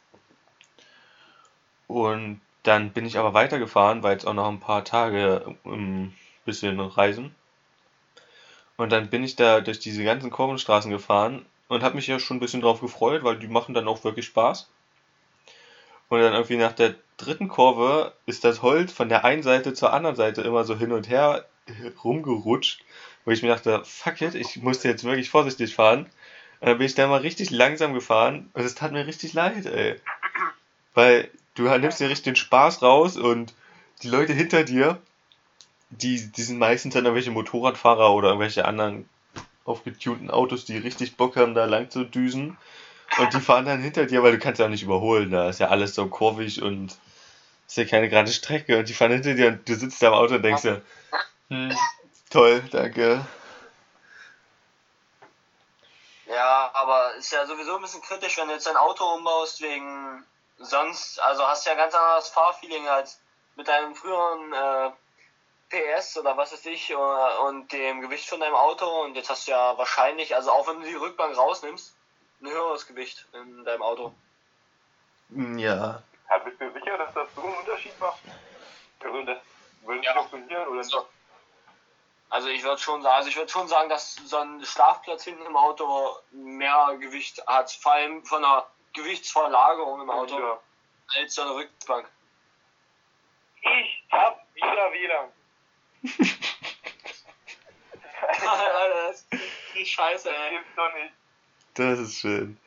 Und 1.88 2.40
dann 2.64 2.92
bin 2.92 3.06
ich 3.06 3.18
aber 3.18 3.34
weitergefahren, 3.34 4.02
weil 4.02 4.14
jetzt 4.14 4.26
auch 4.26 4.34
noch 4.34 4.48
ein 4.48 4.62
paar 4.62 4.86
Tage 4.86 5.58
ein 5.66 6.16
bisschen 6.46 6.80
reisen. 6.80 7.36
Und 8.78 8.94
dann 8.94 9.10
bin 9.10 9.26
ich 9.26 9.36
da 9.36 9.60
durch 9.60 9.80
diese 9.80 10.06
ganzen 10.06 10.30
Kurvenstraßen 10.30 10.90
gefahren 10.90 11.46
und 11.68 11.84
habe 11.84 11.98
mich 11.98 12.08
ja 12.08 12.18
schon 12.18 12.38
ein 12.38 12.40
bisschen 12.40 12.62
drauf 12.62 12.80
gefreut, 12.80 13.26
weil 13.26 13.38
die 13.38 13.50
machen 13.50 13.76
dann 13.76 13.90
auch 13.90 14.06
wirklich 14.06 14.28
Spaß. 14.28 14.70
Und 16.08 16.22
dann 16.22 16.32
irgendwie 16.32 16.56
nach 16.56 16.72
der 16.72 16.96
dritten 17.18 17.50
Kurve 17.50 18.14
ist 18.26 18.46
das 18.46 18.62
Holz 18.62 18.94
von 18.94 19.10
der 19.10 19.26
einen 19.26 19.44
Seite 19.44 19.74
zur 19.74 19.92
anderen 19.92 20.16
Seite 20.16 20.44
immer 20.44 20.64
so 20.64 20.78
hin 20.78 20.94
und 20.94 21.10
her 21.10 21.46
rumgerutscht, 22.06 22.86
wo 23.26 23.32
ich 23.32 23.44
mir 23.44 23.50
dachte, 23.50 23.84
fuck 23.84 24.22
it, 24.22 24.36
ich 24.36 24.62
musste 24.62 24.88
jetzt 24.88 25.04
wirklich 25.04 25.30
vorsichtig 25.30 25.76
fahren. 25.76 26.10
Und 26.64 26.70
dann 26.70 26.78
bin 26.78 26.88
ich 26.88 26.96
da 26.96 27.08
mal 27.08 27.20
richtig 27.20 27.52
langsam 27.52 27.94
gefahren 27.94 28.50
und 28.54 28.64
es 28.64 28.74
tat 28.74 28.94
mir 28.94 29.06
richtig 29.06 29.34
leid, 29.34 29.66
ey. 29.66 30.00
Weil 30.94 31.30
du 31.56 31.64
nimmst 31.64 32.00
dir 32.00 32.08
richtig 32.08 32.24
den 32.24 32.36
Spaß 32.38 32.82
raus 32.82 33.18
und 33.18 33.54
die 34.02 34.08
Leute 34.08 34.32
hinter 34.32 34.64
dir, 34.64 35.02
die, 35.90 36.32
die 36.32 36.42
sind 36.42 36.60
meistens 36.60 36.94
dann 36.94 37.04
irgendwelche 37.04 37.32
Motorradfahrer 37.32 38.14
oder 38.14 38.30
irgendwelche 38.30 38.64
anderen 38.64 39.10
aufgetunten 39.66 40.32
Autos, 40.32 40.64
die 40.64 40.78
richtig 40.78 41.18
Bock 41.18 41.36
haben, 41.36 41.54
da 41.54 41.66
lang 41.66 41.90
zu 41.90 42.06
düsen. 42.06 42.56
Und 43.18 43.34
die 43.34 43.42
fahren 43.42 43.66
dann 43.66 43.82
hinter 43.82 44.06
dir, 44.06 44.24
weil 44.24 44.32
du 44.32 44.40
kannst 44.40 44.62
ja 44.62 44.66
auch 44.68 44.70
nicht 44.70 44.84
überholen. 44.84 45.32
Da 45.32 45.50
ist 45.50 45.60
ja 45.60 45.68
alles 45.68 45.96
so 45.96 46.08
kurvig 46.08 46.62
und 46.62 46.96
ist 47.68 47.76
ja 47.76 47.84
keine 47.84 48.08
gerade 48.08 48.32
Strecke. 48.32 48.80
Und 48.80 48.88
die 48.88 48.94
fahren 48.94 49.12
hinter 49.12 49.34
dir 49.34 49.48
und 49.50 49.68
du 49.68 49.76
sitzt 49.76 50.02
da 50.02 50.08
im 50.08 50.14
Auto 50.14 50.36
und 50.36 50.44
denkst 50.44 50.62
dir, 50.62 50.82
hm, 51.50 51.76
toll, 52.30 52.64
danke. 52.72 53.26
Ja, 56.34 56.72
aber 56.74 57.14
ist 57.16 57.32
ja 57.32 57.46
sowieso 57.46 57.76
ein 57.76 57.82
bisschen 57.82 58.02
kritisch, 58.02 58.38
wenn 58.38 58.48
du 58.48 58.54
jetzt 58.54 58.66
dein 58.66 58.78
Auto 58.78 59.06
umbaust 59.14 59.62
wegen 59.62 60.26
sonst, 60.58 61.20
also 61.20 61.46
hast 61.48 61.66
du 61.66 61.70
ja 61.70 61.76
ganz 61.76 61.94
anderes 61.94 62.30
Fahrfeeling 62.30 62.88
als 62.88 63.20
mit 63.56 63.68
deinem 63.68 63.96
früheren 63.96 64.54
äh, 64.54 64.92
PS 65.70 66.18
oder 66.18 66.36
was 66.38 66.52
weiß 66.54 66.66
ich 66.68 66.90
äh, 66.90 66.96
und 66.96 67.72
dem 67.72 68.02
Gewicht 68.02 68.28
von 68.28 68.40
deinem 68.40 68.56
Auto 68.56 69.04
und 69.04 69.16
jetzt 69.16 69.30
hast 69.30 69.48
du 69.48 69.52
ja 69.52 69.78
wahrscheinlich, 69.78 70.36
also 70.36 70.52
auch 70.52 70.68
wenn 70.68 70.82
du 70.82 70.88
die 70.88 70.96
Rückbank 70.96 71.38
rausnimmst, 71.38 71.96
ein 72.42 72.50
höheres 72.50 72.88
Gewicht 72.88 73.28
in 73.34 73.64
deinem 73.64 73.82
Auto. 73.82 74.12
Hm, 75.30 75.58
Ja. 75.58 76.02
Ja, 76.30 76.38
bist 76.40 76.60
du 76.60 76.72
sicher, 76.74 76.98
dass 76.98 77.14
das 77.14 77.28
so 77.36 77.42
einen 77.42 77.56
Unterschied 77.56 78.00
macht? 78.00 78.20
Also 79.04 79.22
das 79.24 79.38
würde 79.86 80.04
Ja. 80.04 80.14
funktionieren 80.14 80.68
oder 80.68 80.82
nicht? 80.82 80.96
So. 82.34 82.36
Also 82.36 82.48
ich 82.50 82.64
würde 82.64 82.82
schon 82.82 83.02
sagen, 83.04 83.16
also 83.16 83.30
ich 83.30 83.36
würde 83.36 83.52
schon 83.52 83.68
sagen, 83.68 83.90
dass 83.90 84.16
so 84.16 84.38
ein 84.38 84.64
Schlafplatz 84.66 85.24
hinten 85.24 85.46
im 85.46 85.56
Auto 85.56 86.18
mehr 86.32 86.96
Gewicht 87.00 87.46
hat, 87.48 87.72
vor 87.72 87.94
allem 87.94 88.24
von 88.26 88.42
der 88.42 88.66
Gewichtsverlagerung 88.94 90.02
im 90.02 90.10
Auto, 90.10 90.40
Ja. 90.40 90.60
als 91.20 91.36
so 91.36 91.44
eine 91.44 91.56
Rückbank. 91.56 92.08
Ich 93.62 94.04
hab 94.12 94.46
wieder 94.56 94.92
WLAN. 94.92 95.30
das 99.08 99.26
ist 99.76 99.90
scheiße, 99.90 100.30
Das 100.30 100.38
ey. 100.38 100.50
gibt's 100.58 100.76
doch 100.76 100.94
nicht. 100.94 101.14
Das 101.76 102.00
ist 102.00 102.20
schön. 102.20 102.58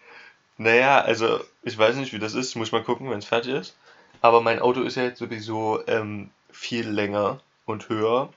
Naja, 0.58 1.00
also 1.00 1.44
ich 1.62 1.76
weiß 1.76 1.96
nicht, 1.96 2.12
wie 2.12 2.18
das 2.18 2.34
ist. 2.34 2.54
Muss 2.54 2.72
mal 2.72 2.82
gucken, 2.82 3.10
wenn 3.10 3.18
es 3.18 3.26
fertig 3.26 3.52
ist. 3.52 3.76
Aber 4.22 4.40
mein 4.40 4.60
Auto 4.60 4.80
ist 4.82 4.96
ja 4.96 5.04
jetzt 5.04 5.18
sowieso 5.18 5.86
ähm, 5.86 6.30
viel 6.50 6.88
länger 6.88 7.40
und 7.66 7.88
höher. 7.88 8.32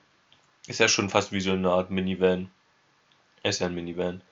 Ist 0.70 0.78
ja 0.78 0.86
schon 0.86 1.10
fast 1.10 1.32
wie 1.32 1.40
so 1.40 1.50
eine 1.50 1.68
Art 1.68 1.90
Minivan. 1.90 2.48
Ist 3.42 3.58
ja 3.60 3.66
ein 3.66 3.74
Minivan. 3.74 4.22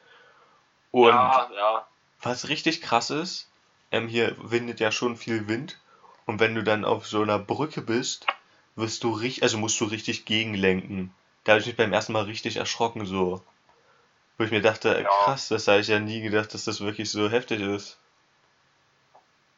Und 0.92 1.08
Ja, 1.08 1.50
ja. 1.52 1.88
was 2.22 2.48
richtig 2.48 2.80
krass 2.80 3.10
ist, 3.10 3.50
ähm, 3.90 4.06
hier 4.06 4.36
windet 4.38 4.78
ja 4.78 4.92
schon 4.92 5.16
viel 5.16 5.48
Wind. 5.48 5.80
Und 6.26 6.38
wenn 6.38 6.54
du 6.54 6.62
dann 6.62 6.84
auf 6.84 7.08
so 7.08 7.22
einer 7.22 7.40
Brücke 7.40 7.82
bist, 7.82 8.28
wirst 8.76 9.02
du 9.02 9.10
richtig, 9.10 9.42
also 9.42 9.58
musst 9.58 9.80
du 9.80 9.86
richtig 9.86 10.26
gegenlenken. 10.26 11.12
Da 11.42 11.52
habe 11.52 11.60
ich 11.60 11.66
mich 11.66 11.76
beim 11.76 11.92
ersten 11.92 12.12
Mal 12.12 12.22
richtig 12.22 12.56
erschrocken, 12.56 13.04
so. 13.04 13.42
Wo 14.36 14.44
ich 14.44 14.52
mir 14.52 14.62
dachte, 14.62 14.90
Ja. 15.02 15.08
krass, 15.24 15.48
das 15.48 15.66
habe 15.66 15.80
ich 15.80 15.88
ja 15.88 15.98
nie 15.98 16.20
gedacht, 16.20 16.54
dass 16.54 16.66
das 16.66 16.80
wirklich 16.80 17.10
so 17.10 17.28
heftig 17.28 17.62
ist. 17.62 17.98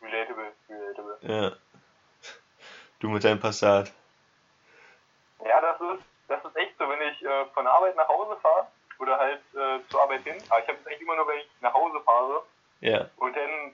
Relatable, 0.01 0.53
relatable. 0.71 1.19
Ja. 1.21 1.53
Du 3.01 3.11
mit 3.11 3.23
deinem 3.23 3.41
Passat. 3.41 3.93
Ja, 5.45 5.61
das 5.61 5.79
ist, 5.81 6.05
das 6.29 6.45
ist 6.45 6.57
echt 6.57 6.73
so, 6.79 6.89
wenn 6.89 7.01
ich 7.21 7.27
äh, 7.27 7.45
von 7.55 7.65
der 7.65 7.73
Arbeit 7.75 7.97
nach 7.97 8.09
Hause 8.09 8.37
fahre 8.41 8.67
oder 8.99 9.19
halt 9.19 9.41
äh, 9.55 9.79
zur 9.89 10.03
Arbeit 10.03 10.23
hin. 10.23 10.37
Aber 10.49 10.61
ich 10.63 10.69
habe 10.69 10.79
es 10.81 10.87
eigentlich 10.87 11.01
immer 11.03 11.17
nur, 11.17 11.29
wenn 11.29 11.39
ich 11.39 11.49
nach 11.61 11.75
Hause 11.75 12.01
fahre 12.01 12.43
Ja. 12.81 13.07
und 13.17 13.37
dann 13.37 13.73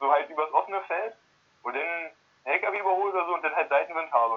so 0.00 0.10
halt 0.10 0.28
übers 0.30 0.52
offene 0.52 0.80
Feld 0.82 1.14
und 1.62 1.74
dann 1.74 2.10
LKW 2.44 2.78
überhole 2.78 3.12
oder 3.12 3.26
so 3.26 3.34
und 3.34 3.42
dann 3.44 3.54
halt 3.54 3.68
Seitenwind 3.68 4.12
habe. 4.12 4.36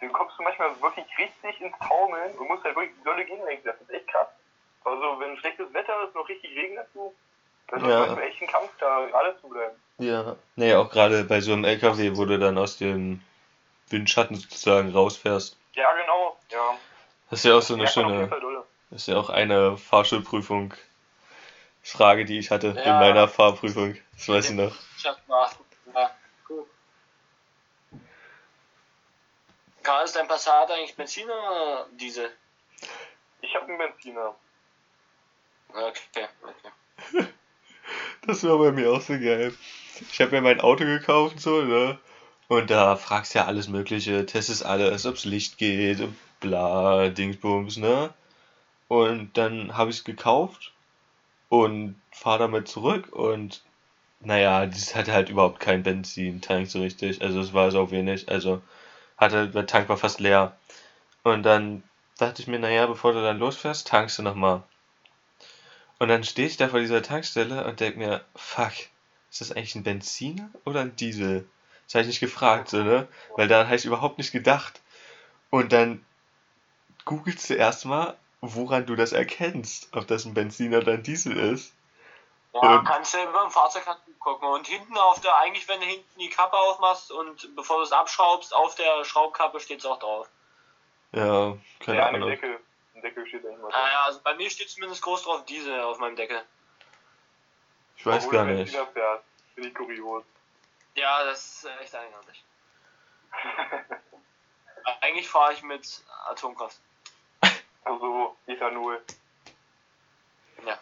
Dann 0.00 0.12
kommst 0.12 0.38
du 0.38 0.42
manchmal 0.42 0.78
wirklich 0.82 1.06
richtig 1.18 1.60
ins 1.60 1.74
Taumeln 1.78 2.36
und 2.36 2.48
musst 2.48 2.64
halt 2.64 2.76
wirklich 2.76 2.94
dolle 3.04 3.24
gegenlenken. 3.24 3.64
Das 3.64 3.80
ist 3.80 3.90
echt 3.90 4.06
krass. 4.08 4.28
Also 4.84 5.18
wenn 5.20 5.36
schlechtes 5.38 5.72
Wetter 5.72 5.94
ist, 6.06 6.14
noch 6.14 6.28
richtig 6.28 6.54
Regen 6.56 6.76
dazu, 6.76 7.14
das 7.68 7.80
ist 7.82 7.88
Ja. 7.88 8.00
manchmal 8.00 8.22
echt 8.24 8.42
ein 8.42 8.48
Kampf, 8.48 8.70
da 8.78 9.06
gerade 9.06 9.40
zu 9.40 9.48
bleiben. 9.48 9.74
Ja. 9.98 10.36
Naja, 10.56 10.78
auch 10.80 10.90
gerade 10.90 11.24
bei 11.24 11.40
so 11.40 11.52
einem 11.54 11.64
LKW, 11.64 12.12
wo 12.16 12.24
du 12.26 12.38
dann 12.38 12.58
aus 12.58 12.76
dem 12.76 13.22
Windschatten 13.88 14.36
sozusagen 14.36 14.92
rausfährst. 14.92 15.56
Ja, 15.72 15.90
genau. 15.94 16.36
Ja. 16.50 16.76
Das 17.30 17.40
ist 17.40 17.44
ja 17.44 17.54
auch 17.56 17.62
so 17.62 17.74
eine 17.74 17.84
jeden 17.84 17.92
schöne, 17.92 18.64
das 18.90 19.02
ist 19.02 19.08
ja 19.08 19.16
auch 19.16 19.30
eine 19.30 19.76
Fahrschulprüfung. 19.76 20.74
Frage, 21.82 22.24
die 22.24 22.38
ich 22.38 22.50
hatte 22.50 22.68
in 22.68 22.76
Ja. 22.76 22.98
meiner 22.98 23.28
Fahrprüfung. 23.28 23.96
Das 24.16 24.28
weiß 24.28 24.50
ich 24.50 24.56
noch. 24.56 24.74
Ich 24.98 25.06
hab 25.06 25.28
mal. 25.28 25.48
Ja, 25.94 26.10
cool. 26.48 26.66
Karl, 29.82 30.04
ist 30.04 30.16
dein 30.16 30.26
Passat 30.26 30.70
eigentlich 30.70 30.96
Benzin 30.96 31.24
oder 31.26 31.86
Diesel? 31.92 32.30
Ich 33.40 33.54
habe 33.54 33.66
einen 33.66 33.78
Benziner. 33.78 34.34
Okay, 35.68 36.28
okay. 36.42 37.26
Das 38.26 38.42
war 38.42 38.58
bei 38.58 38.72
mir 38.72 38.90
auch 38.92 39.00
so 39.00 39.12
geil. 39.12 39.54
Ich 40.10 40.20
habe 40.20 40.32
mir 40.32 40.40
mein 40.40 40.60
Auto 40.60 40.84
gekauft, 40.84 41.38
so, 41.38 41.62
ne? 41.62 41.96
Und 42.48 42.70
da 42.70 42.96
fragst 42.96 43.34
du 43.34 43.38
ja 43.38 43.44
alles 43.44 43.68
Mögliche, 43.68 44.26
testest 44.26 44.64
alles, 44.66 45.06
ob's 45.06 45.24
Licht 45.24 45.58
geht, 45.58 46.00
und 46.00 46.16
bla, 46.46 47.08
Dingsbums, 47.08 47.76
ne? 47.78 48.12
Und 48.88 49.36
dann 49.36 49.76
habe 49.76 49.90
ich 49.90 49.98
es 49.98 50.04
gekauft 50.04 50.72
und 51.48 52.00
fahre 52.12 52.40
damit 52.40 52.68
zurück 52.68 53.12
und 53.12 53.62
naja, 54.20 54.66
das 54.66 54.94
hatte 54.94 55.12
halt 55.12 55.28
überhaupt 55.28 55.60
kein 55.60 55.82
Benzintank 55.82 56.68
so 56.68 56.80
richtig. 56.80 57.22
Also 57.22 57.40
es 57.40 57.52
war 57.52 57.70
so 57.70 57.90
wenig. 57.90 58.28
Also 58.28 58.62
hatte, 59.18 59.48
der 59.48 59.66
Tank 59.66 59.88
war 59.88 59.96
fast 59.96 60.20
leer. 60.20 60.56
Und 61.22 61.42
dann 61.42 61.82
dachte 62.18 62.42
ich 62.42 62.48
mir, 62.48 62.58
naja, 62.58 62.86
bevor 62.86 63.12
du 63.12 63.22
dann 63.22 63.38
losfährst, 63.38 63.86
tankst 63.86 64.18
du 64.18 64.22
nochmal. 64.22 64.62
Und 65.98 66.08
dann 66.08 66.24
stehe 66.24 66.48
ich 66.48 66.56
da 66.56 66.68
vor 66.68 66.80
dieser 66.80 67.02
Tankstelle 67.02 67.66
und 67.66 67.80
denke 67.80 67.98
mir, 67.98 68.24
fuck, 68.34 68.72
ist 69.30 69.40
das 69.40 69.52
eigentlich 69.52 69.74
ein 69.74 69.82
Benziner 69.82 70.48
oder 70.64 70.80
ein 70.80 70.96
Diesel? 70.96 71.46
Das 71.86 71.94
habe 71.94 72.02
ich 72.02 72.08
nicht 72.08 72.20
gefragt, 72.20 72.68
so, 72.68 72.82
ne? 72.82 73.06
Weil 73.36 73.48
daran 73.48 73.66
habe 73.66 73.76
ich 73.76 73.84
überhaupt 73.84 74.18
nicht 74.18 74.32
gedacht. 74.32 74.80
Und 75.50 75.72
dann 75.72 76.04
googelst 77.06 77.48
du 77.48 77.54
erstmal, 77.54 78.18
woran 78.42 78.84
du 78.84 78.94
das 78.96 79.12
erkennst, 79.12 79.88
ob 79.96 80.06
das 80.06 80.26
ein 80.26 80.34
Benziner 80.34 80.78
oder 80.78 80.92
ein 80.92 81.02
Diesel 81.02 81.36
ist. 81.38 81.72
Ja, 82.52 82.60
Und- 82.78 82.84
kannst 82.84 83.14
du 83.14 83.22
über 83.22 83.40
dem 83.42 83.50
Fahrzeug 83.50 83.84
gucken. 84.18 84.48
Und 84.48 84.66
hinten 84.66 84.96
auf 84.98 85.20
der, 85.20 85.34
eigentlich 85.38 85.66
wenn 85.68 85.80
du 85.80 85.86
hinten 85.86 86.18
die 86.18 86.28
Kappe 86.28 86.56
aufmachst 86.56 87.10
und 87.10 87.54
bevor 87.56 87.78
du 87.78 87.82
es 87.84 87.92
abschraubst, 87.92 88.54
auf 88.54 88.74
der 88.74 89.04
Schraubkappe 89.04 89.60
steht 89.60 89.78
es 89.80 89.86
auch 89.86 89.98
drauf. 89.98 90.28
Ja, 91.12 91.56
keine 91.80 91.98
Ja, 91.98 92.08
Ahnung. 92.08 92.28
Deckel. 92.28 92.60
Im 92.94 93.02
Deckel 93.02 93.26
steht 93.26 93.44
da 93.44 93.48
immer 93.50 93.68
Naja, 93.68 94.04
also 94.06 94.20
bei 94.22 94.34
mir 94.34 94.50
steht 94.50 94.68
zumindest 94.70 95.02
groß 95.02 95.22
drauf 95.22 95.44
Diesel 95.44 95.80
auf 95.80 95.98
meinem 95.98 96.16
Deckel. 96.16 96.42
Ich 97.96 98.04
weiß 98.04 98.24
Obwohl 98.24 98.38
gar 98.38 98.44
nicht. 98.46 98.58
Benziner 98.72 98.86
fährt. 98.88 99.22
Finde 99.54 99.68
ich 99.68 99.74
kurios. 99.74 100.24
Ja, 100.94 101.24
das 101.24 101.46
ist 101.46 101.64
äh, 101.64 101.76
echt 101.82 101.94
eigenartig. 101.94 102.44
Eigentlich 105.02 105.28
fahre 105.28 105.52
ich 105.52 105.62
mit 105.62 106.02
Atomkraft. 106.28 106.78
Also 107.86 108.36
Ethanol. 108.48 109.00
Ja. 110.66 110.78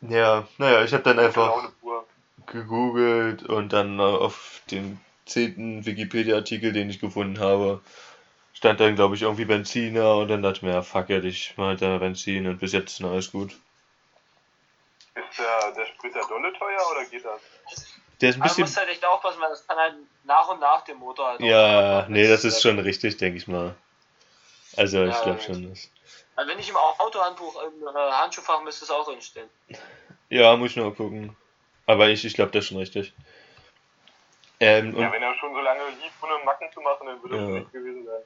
Ja, 0.00 0.48
naja, 0.56 0.82
ich 0.82 0.92
habe 0.94 1.02
dann 1.02 1.18
einfach 1.18 1.48
Laune 1.48 1.68
pur. 1.80 2.06
gegoogelt 2.46 3.42
und 3.42 3.72
dann 3.74 3.98
äh, 3.98 4.02
auf 4.02 4.62
dem 4.70 4.98
zehnten 5.26 5.84
Wikipedia-Artikel, 5.84 6.72
den 6.72 6.88
ich 6.88 7.00
gefunden 7.00 7.38
habe, 7.38 7.80
stand 8.54 8.80
dann, 8.80 8.96
glaube 8.96 9.14
ich, 9.14 9.22
irgendwie 9.22 9.44
Benziner 9.44 10.16
und 10.16 10.28
dann 10.28 10.42
dachte 10.42 10.56
ich 10.56 10.62
mir, 10.62 10.72
ja, 10.72 10.82
fuck 10.82 11.10
it, 11.10 11.24
ich 11.24 11.52
mach 11.58 11.66
halt 11.66 11.82
da 11.82 11.98
Benzin 11.98 12.46
und 12.48 12.58
bis 12.60 12.72
jetzt 12.72 12.98
ist 12.98 13.04
alles 13.04 13.30
gut. 13.30 13.52
Ist 15.14 15.38
der, 15.38 15.72
der 15.72 15.86
Sprit 15.86 16.14
der 16.14 16.26
dolle 16.26 16.52
teuer 16.54 16.80
oder 16.90 17.04
geht 17.04 17.24
das? 17.24 17.40
Der 18.22 18.30
ist 18.30 18.36
ein 18.36 18.42
bisschen. 18.42 18.62
musst 18.62 18.78
halt 18.78 18.88
echt 18.88 19.04
aufpassen, 19.04 19.40
weil 19.40 19.50
das 19.50 19.66
kann 19.66 19.76
halt 19.76 19.96
nach 20.24 20.48
und 20.48 20.60
nach 20.60 20.82
dem 20.84 20.96
Motor 20.96 21.28
halt 21.28 21.42
auch 21.42 21.46
Ja, 21.46 22.06
nee, 22.08 22.26
das 22.26 22.44
ist 22.44 22.62
schon 22.62 22.78
richtig, 22.78 23.18
denke 23.18 23.36
ich 23.36 23.48
mal. 23.48 23.74
Also, 24.76 25.04
ich 25.04 25.12
Ja, 25.12 25.22
glaube 25.22 25.38
ja. 25.38 25.44
schon. 25.44 25.68
Das 25.68 25.90
Also 26.36 26.50
wenn 26.50 26.58
ich 26.58 26.68
im 26.68 26.76
Autohandbuch 26.76 27.62
im 27.62 27.86
äh, 27.86 27.92
Handschuhfach 27.92 28.62
müsste 28.62 28.84
es 28.84 28.90
auch 28.90 29.04
drinstehen. 29.04 29.48
ja, 30.30 30.56
muss 30.56 30.70
ich 30.70 30.76
noch 30.76 30.84
mal 30.84 30.94
gucken. 30.94 31.36
Aber 31.86 32.08
ich, 32.08 32.24
ich 32.24 32.34
glaube, 32.34 32.52
das 32.52 32.64
ist 32.64 32.68
schon 32.68 32.78
richtig. 32.78 33.12
Ähm, 34.60 34.94
und 34.94 35.02
Ja, 35.02 35.12
wenn 35.12 35.22
er 35.22 35.34
schon 35.34 35.52
so 35.52 35.60
lange 35.60 35.80
lief, 35.90 36.12
ohne 36.22 36.44
Macken 36.44 36.68
zu 36.72 36.80
machen, 36.80 37.06
dann 37.06 37.22
würde 37.22 37.36
Ja. 37.36 37.42
das 37.46 37.54
nicht 37.54 37.72
gewesen 37.72 38.06
sein. 38.06 38.22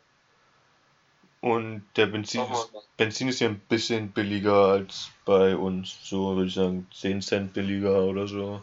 Und 1.40 1.86
der 1.96 2.06
Benzin 2.06 2.42
ist. 2.50 2.70
Benzin 2.96 3.28
ist 3.28 3.40
ja 3.40 3.48
ein 3.48 3.58
bisschen 3.60 4.10
billiger 4.10 4.66
als 4.68 5.10
bei 5.24 5.56
uns. 5.56 5.98
So 6.02 6.34
würde 6.36 6.48
ich 6.48 6.54
sagen, 6.54 6.88
10 6.92 7.22
Cent 7.22 7.52
billiger 7.52 8.02
oder 8.02 8.26
so. 8.26 8.62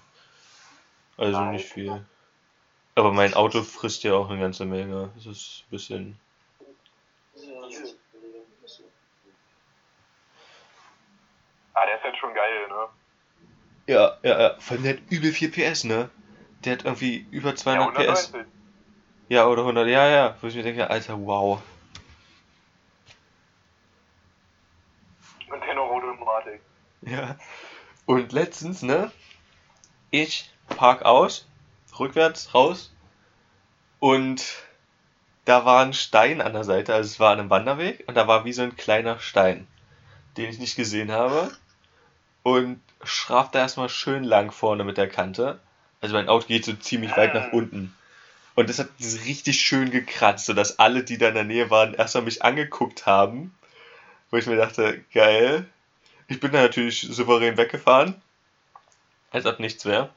Also 1.17 1.39
Nein. 1.39 1.51
nicht 1.51 1.65
viel. 1.65 2.05
Aber 2.95 3.11
mein 3.11 3.33
Auto 3.33 3.63
frisst 3.63 4.03
ja 4.03 4.13
auch 4.13 4.29
eine 4.29 4.39
ganze 4.39 4.65
Menge. 4.65 5.11
Das 5.15 5.25
ist 5.25 5.63
ein 5.65 5.71
bisschen. 5.71 6.19
Ah, 11.73 11.85
der 11.85 11.97
ist 11.97 12.03
halt 12.03 12.17
schon 12.17 12.33
geil, 12.33 12.67
ne? 12.67 12.87
Ja, 13.87 14.17
ja, 14.23 14.41
ja. 14.41 14.55
Vor 14.59 14.75
allem 14.75 14.83
der 14.83 14.93
hat 14.93 15.01
übel 15.09 15.31
viel 15.31 15.49
PS, 15.49 15.83
ne? 15.83 16.09
Der 16.63 16.73
hat 16.73 16.85
irgendwie 16.85 17.27
über 17.31 17.49
Ja, 17.49 17.55
200 17.55 17.93
PS. 17.95 18.33
190. 18.33 18.53
Ja, 19.29 19.47
oder 19.47 19.61
100. 19.61 19.87
Ja, 19.87 20.07
ja. 20.07 20.37
Wo 20.41 20.47
ich 20.47 20.55
mir 20.55 20.63
denke, 20.63 20.89
Alter, 20.89 21.19
wow. 21.19 21.61
Und 25.49 25.61
dennoch 25.61 25.89
Automatik. 25.89 26.61
Ja. 27.01 27.37
Und 28.05 28.31
letztens, 28.31 28.81
ne? 28.81 29.11
Ich 30.11 30.51
park 30.69 31.03
aus, 31.03 31.47
rückwärts, 31.99 32.53
raus. 32.53 32.93
Und 33.99 34.63
da 35.45 35.65
war 35.65 35.83
ein 35.83 35.93
Stein 35.93 36.41
an 36.41 36.53
der 36.53 36.63
Seite, 36.63 36.93
also 36.93 37.07
es 37.07 37.19
war 37.19 37.31
an 37.31 37.39
einem 37.39 37.49
Wanderweg 37.49 38.03
und 38.07 38.15
da 38.15 38.27
war 38.27 38.45
wie 38.45 38.53
so 38.53 38.61
ein 38.61 38.75
kleiner 38.75 39.19
Stein, 39.19 39.67
den 40.37 40.49
ich 40.49 40.59
nicht 40.59 40.75
gesehen 40.75 41.11
habe. 41.11 41.51
Und 42.43 42.81
schraff 43.03 43.51
da 43.51 43.59
erstmal 43.59 43.89
schön 43.89 44.23
lang 44.23 44.51
vorne 44.51 44.83
mit 44.83 44.97
der 44.97 45.09
Kante. 45.09 45.59
Also 46.01 46.13
mein 46.13 46.27
Auto 46.27 46.47
geht 46.47 46.65
so 46.65 46.73
ziemlich 46.73 47.15
weit 47.15 47.33
nach 47.33 47.53
unten. 47.53 47.95
Und 48.55 48.69
das 48.69 48.79
hat 48.79 48.89
richtig 48.99 49.59
schön 49.61 49.89
gekratzt, 49.89 50.45
sodass 50.45 50.77
alle, 50.77 51.03
die 51.03 51.17
da 51.17 51.29
in 51.29 51.35
der 51.35 51.43
Nähe 51.43 51.69
waren, 51.69 51.93
erstmal 51.93 52.25
mich 52.25 52.43
angeguckt 52.43 53.05
haben. 53.05 53.55
Wo 54.29 54.37
ich 54.37 54.45
mir 54.45 54.57
dachte, 54.57 55.03
geil. 55.13 55.65
Ich 56.27 56.39
bin 56.39 56.51
da 56.51 56.61
natürlich 56.61 57.01
souverän 57.01 57.57
weggefahren. 57.57 58.21
Als 59.31 59.45
ob 59.45 59.59
nichts 59.59 59.85
wäre. 59.85 60.09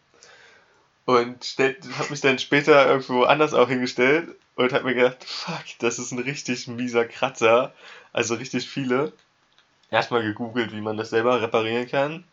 Und 1.04 1.56
habe 1.58 2.10
mich 2.10 2.20
dann 2.20 2.38
später 2.38 2.86
irgendwo 2.86 3.22
anders 3.22 3.54
auch 3.54 3.68
hingestellt 3.68 4.34
und 4.56 4.72
habe 4.72 4.84
mir 4.84 4.94
gedacht, 4.94 5.24
fuck, 5.24 5.64
das 5.78 6.00
ist 6.00 6.10
ein 6.10 6.18
richtig 6.18 6.66
mieser 6.66 7.04
Kratzer. 7.04 7.72
Also 8.12 8.34
richtig 8.34 8.68
viele. 8.68 9.12
Erstmal 9.90 10.22
gegoogelt, 10.22 10.72
wie 10.72 10.80
man 10.80 10.96
das 10.96 11.10
selber 11.10 11.40
reparieren 11.40 11.88
kann. 11.88 12.24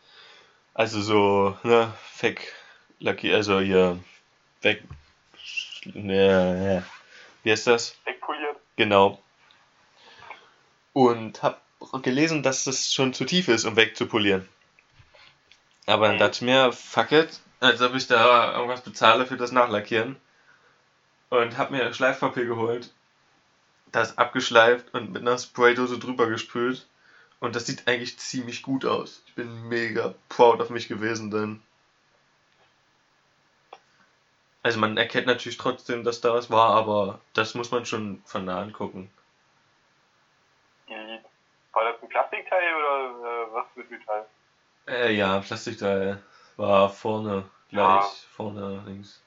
Also 0.74 1.02
so, 1.02 1.58
ne, 1.63 1.94
Fake 2.02 2.52
Lucky, 3.00 3.34
also 3.34 3.60
hier, 3.60 4.00
weg, 4.62 4.84
ne, 5.94 6.76
ja, 6.76 6.84
wie 7.44 7.52
heißt 7.52 7.68
das? 7.68 7.98
Wegpoliert. 8.06 8.58
Genau. 8.76 9.22
Und 10.94 11.44
hab 11.44 11.62
gelesen, 12.02 12.44
dass 12.44 12.63
das 12.63 12.94
schon 12.94 13.13
zu 13.13 13.26
tief 13.26 13.48
ist, 13.48 13.66
um 13.66 13.76
wegzupolieren. 13.76 14.48
Aber 15.86 16.08
dann 16.08 16.18
dachte 16.18 16.38
ich 16.38 16.42
mir, 16.42 16.72
fuck 16.72 17.12
it, 17.12 17.39
als 17.60 17.82
ob 17.82 17.94
ich 17.94 18.08
da 18.08 18.54
irgendwas 18.54 18.82
bezahle 18.82 19.26
für 19.26 19.38
das 19.38 19.52
Nachlackieren. 19.52 20.16
Und 21.30 21.58
hab 21.58 21.72
mir 21.72 21.94
Schleifpapier 21.94 22.46
geholt, 22.46 22.92
das 23.92 24.18
abgeschleift 24.18 24.94
und 24.94 25.12
mit 25.12 25.24
einer 25.24 25.38
Spraydose 25.38 26.00
drüber 26.00 26.28
gespült. 26.28 26.88
Und 27.43 27.58
das 27.58 27.65
sieht 27.65 27.89
eigentlich 27.89 28.17
ziemlich 28.19 28.63
gut 28.63 28.86
aus. 28.86 29.21
Ich 29.25 29.36
bin 29.36 29.67
mega 29.67 30.13
proud 30.29 30.62
auf 30.62 30.69
mich 30.69 30.88
gewesen, 30.88 31.29
denn. 31.29 31.62
Also 34.63 34.79
man 34.79 34.95
erkennt 34.95 35.27
natürlich 35.27 35.58
trotzdem, 35.58 36.06
dass 36.06 36.21
da 36.21 36.34
was 36.34 36.49
war, 36.49 36.73
aber 36.73 37.19
das 37.34 37.53
muss 37.53 37.69
man 37.69 37.86
schon 37.86 38.21
von 38.23 38.45
nah 38.45 38.62
angucken. 38.62 39.12
War 41.73 41.91
das 41.91 42.01
ein 42.01 42.08
Plastikteil 42.08 42.75
oder 42.75 43.10
äh, 43.10 43.53
was 43.53 43.65
mit 43.75 43.91
Metall? 43.91 44.25
Äh, 44.88 45.13
ja, 45.13 45.41
Plastikteil 45.41 46.23
war 46.56 46.89
vorne 46.89 47.43
gleich, 47.67 47.84
Ja. 47.84 48.10
vorne 48.32 48.84
links. 48.86 49.21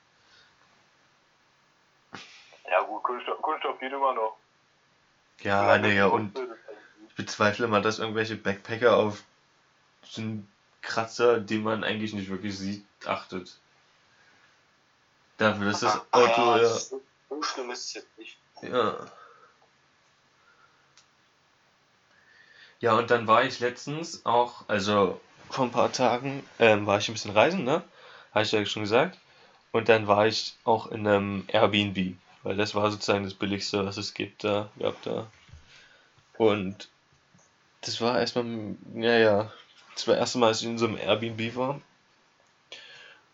Ja 2.71 2.81
gut, 2.81 3.03
Kunststoff, 3.03 3.43
Kunststoff 3.43 3.79
geht 3.79 3.93
immer 3.93 4.15
noch. 4.15 4.39
Ja, 5.43 5.77
Digga, 5.77 6.07
und 6.07 6.35
bezweifle 7.17 7.67
immer, 7.67 7.81
dass 7.81 7.99
irgendwelche 7.99 8.37
Backpacker 8.37 8.97
auf 8.97 9.25
so 10.03 10.21
einen 10.21 10.49
Kratzer, 10.83 11.41
den 11.41 11.63
man 11.63 11.83
eigentlich 11.83 12.13
nicht 12.13 12.31
wirklich 12.31 12.57
sieht, 12.57 12.85
achtet. 13.07 13.59
Dafür 15.39 15.71
ist 15.71 15.83
das 15.83 16.01
Auto, 16.13 16.41
ja, 16.41 16.63
ja. 16.63 16.69
so, 16.69 17.03
so 17.29 17.43
schlimm 17.43 17.71
ist 17.71 17.85
es 17.87 17.95
jetzt 17.95 18.19
nicht. 18.19 18.39
Ja. 18.63 18.97
Ja, 22.81 22.95
und 22.95 23.11
dann 23.11 23.27
war 23.27 23.45
ich 23.45 23.61
letztens 23.61 24.25
auch, 24.25 24.69
also 24.69 25.21
vor 25.51 25.65
ein 25.65 25.73
paar 25.73 25.93
Tagen, 25.93 26.47
ähm, 26.59 26.87
war 26.87 26.99
ich 26.99 27.09
ein 27.09 27.15
bisschen 27.15 27.33
reisen, 27.33 27.65
ne? 27.65 27.83
Habe 28.33 28.45
ich 28.45 28.53
ja 28.53 28.65
schon 28.67 28.83
gesagt. 28.83 29.19
Und 29.73 29.89
dann 29.89 30.07
war 30.07 30.27
ich 30.27 30.57
auch 30.65 30.87
in 30.87 31.07
einem 31.07 31.45
Airbnb, 31.49 32.17
weil 32.43 32.57
das 32.57 32.75
war 32.75 32.91
sozusagen 32.91 33.25
das 33.25 33.35
billigste, 33.35 33.85
was 33.85 33.97
es 33.97 34.15
gibt 34.15 34.45
da, 34.45 34.71
gab 34.79 35.01
da. 35.03 35.27
Und 36.39 36.89
das 37.81 38.01
war 38.01 38.19
erstmal, 38.19 38.77
ja, 38.95 39.19
ja, 39.19 39.53
das 39.95 40.07
war 40.07 40.15
das 40.15 40.21
erste 40.21 40.39
Mal, 40.39 40.49
dass 40.49 40.61
ich 40.61 40.67
in 40.67 40.79
so 40.79 40.87
einem 40.87 40.99
Airbnb 40.99 41.57
war. 41.57 41.81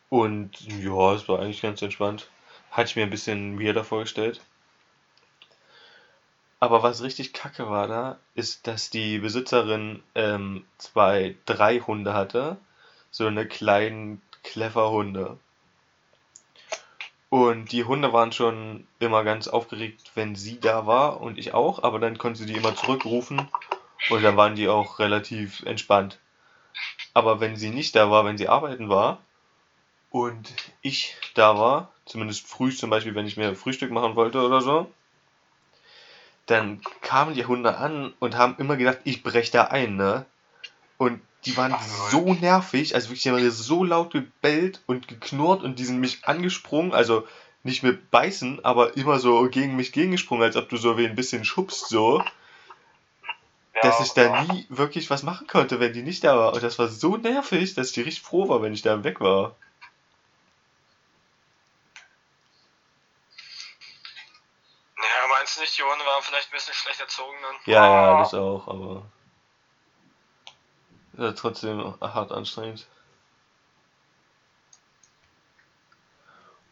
Und 0.08 0.60
ja, 0.60 1.14
es 1.14 1.28
war 1.28 1.40
eigentlich 1.40 1.62
ganz 1.62 1.80
entspannt. 1.82 2.28
Hatte 2.70 2.90
ich 2.90 2.96
mir 2.96 3.02
ein 3.02 3.10
bisschen 3.10 3.58
weirder 3.58 3.82
vorgestellt. 3.82 4.40
Aber 6.60 6.82
was 6.82 7.02
richtig 7.02 7.32
kacke 7.32 7.68
war 7.68 7.88
da, 7.88 8.18
ist, 8.34 8.66
dass 8.66 8.90
die 8.90 9.18
Besitzerin 9.18 10.02
ähm, 10.14 10.64
zwei, 10.78 11.34
drei 11.46 11.80
Hunde 11.80 12.14
hatte. 12.14 12.58
So 13.10 13.26
eine 13.26 13.46
kleinen 13.46 14.22
Klefferhunde. 14.44 15.38
Und 17.30 17.72
die 17.72 17.84
Hunde 17.84 18.12
waren 18.12 18.30
schon 18.30 18.86
immer 18.98 19.24
ganz 19.24 19.48
aufgeregt, 19.48 20.12
wenn 20.14 20.36
sie 20.36 20.60
da 20.60 20.86
war 20.86 21.20
und 21.20 21.38
ich 21.38 21.54
auch, 21.54 21.82
aber 21.82 21.98
dann 21.98 22.18
konnte 22.18 22.40
sie 22.40 22.46
die 22.46 22.58
immer 22.58 22.76
zurückrufen 22.76 23.48
und 24.10 24.22
dann 24.22 24.36
waren 24.36 24.54
die 24.54 24.68
auch 24.68 24.98
relativ 24.98 25.62
entspannt. 25.62 26.18
Aber 27.14 27.40
wenn 27.40 27.56
sie 27.56 27.70
nicht 27.70 27.94
da 27.94 28.10
war, 28.10 28.24
wenn 28.24 28.38
sie 28.38 28.48
arbeiten 28.48 28.88
war 28.88 29.20
und 30.10 30.52
ich 30.80 31.16
da 31.34 31.58
war, 31.58 31.92
zumindest 32.06 32.46
früh 32.46 32.72
zum 32.72 32.90
Beispiel, 32.90 33.14
wenn 33.14 33.26
ich 33.26 33.36
mir 33.36 33.54
Frühstück 33.54 33.90
machen 33.90 34.16
wollte 34.16 34.40
oder 34.44 34.60
so, 34.60 34.90
dann 36.46 36.80
kamen 37.02 37.34
die 37.34 37.46
Hunde 37.46 37.76
an 37.76 38.12
und 38.18 38.36
haben 38.36 38.56
immer 38.58 38.76
gedacht, 38.76 38.98
ich 39.04 39.22
brech 39.22 39.50
da 39.50 39.64
ein, 39.64 39.96
ne? 39.96 40.26
Und 40.98 41.20
die 41.44 41.56
waren 41.56 41.74
so 42.10 42.34
nervig, 42.34 42.94
also 42.94 43.08
wirklich, 43.08 43.22
die 43.22 43.30
haben 43.30 43.50
so 43.50 43.84
laut 43.84 44.12
gebellt 44.12 44.80
und 44.86 45.08
geknurrt 45.08 45.62
und 45.62 45.78
die 45.78 45.84
sind 45.84 45.98
mich 45.98 46.24
angesprungen, 46.24 46.92
also 46.92 47.26
nicht 47.64 47.82
mit 47.82 48.10
beißen, 48.10 48.64
aber 48.64 48.96
immer 48.96 49.18
so 49.18 49.48
gegen 49.48 49.76
mich 49.76 49.92
gegengesprungen, 49.92 50.44
als 50.44 50.56
ob 50.56 50.68
du 50.68 50.76
so 50.76 50.98
wie 50.98 51.06
ein 51.06 51.16
bisschen 51.16 51.44
schubst, 51.44 51.88
so. 51.88 52.22
Dass 53.82 54.00
ich 54.00 54.12
da 54.12 54.44
nie 54.44 54.66
wirklich 54.68 55.10
was 55.10 55.22
machen 55.22 55.46
konnte, 55.46 55.80
wenn 55.80 55.92
die 55.92 56.02
nicht 56.02 56.22
da 56.24 56.36
war. 56.36 56.54
Und 56.54 56.62
das 56.62 56.78
war 56.78 56.88
so 56.88 57.16
nervig, 57.16 57.74
dass 57.74 57.90
ich 57.90 57.98
richtig 57.98 58.22
froh 58.22 58.48
war, 58.48 58.62
wenn 58.62 58.72
ich 58.72 58.82
da 58.82 59.02
weg 59.04 59.20
war. 59.20 59.56
Ja, 64.96 65.28
meinst 65.30 65.56
du 65.56 65.60
nicht, 65.62 65.76
die 65.76 65.82
Hunde 65.82 66.04
waren 66.04 66.22
vielleicht 66.22 66.48
ein 66.48 66.52
bisschen 66.52 66.74
schlecht 66.74 67.00
erzogen 67.00 67.36
dann? 67.42 67.56
Ja, 67.66 67.86
ja, 67.86 68.18
das 68.18 68.34
auch, 68.34 68.68
aber. 68.68 69.02
Ja, 71.18 71.32
trotzdem 71.32 71.94
hart 72.00 72.32
anstrengend. 72.32 72.86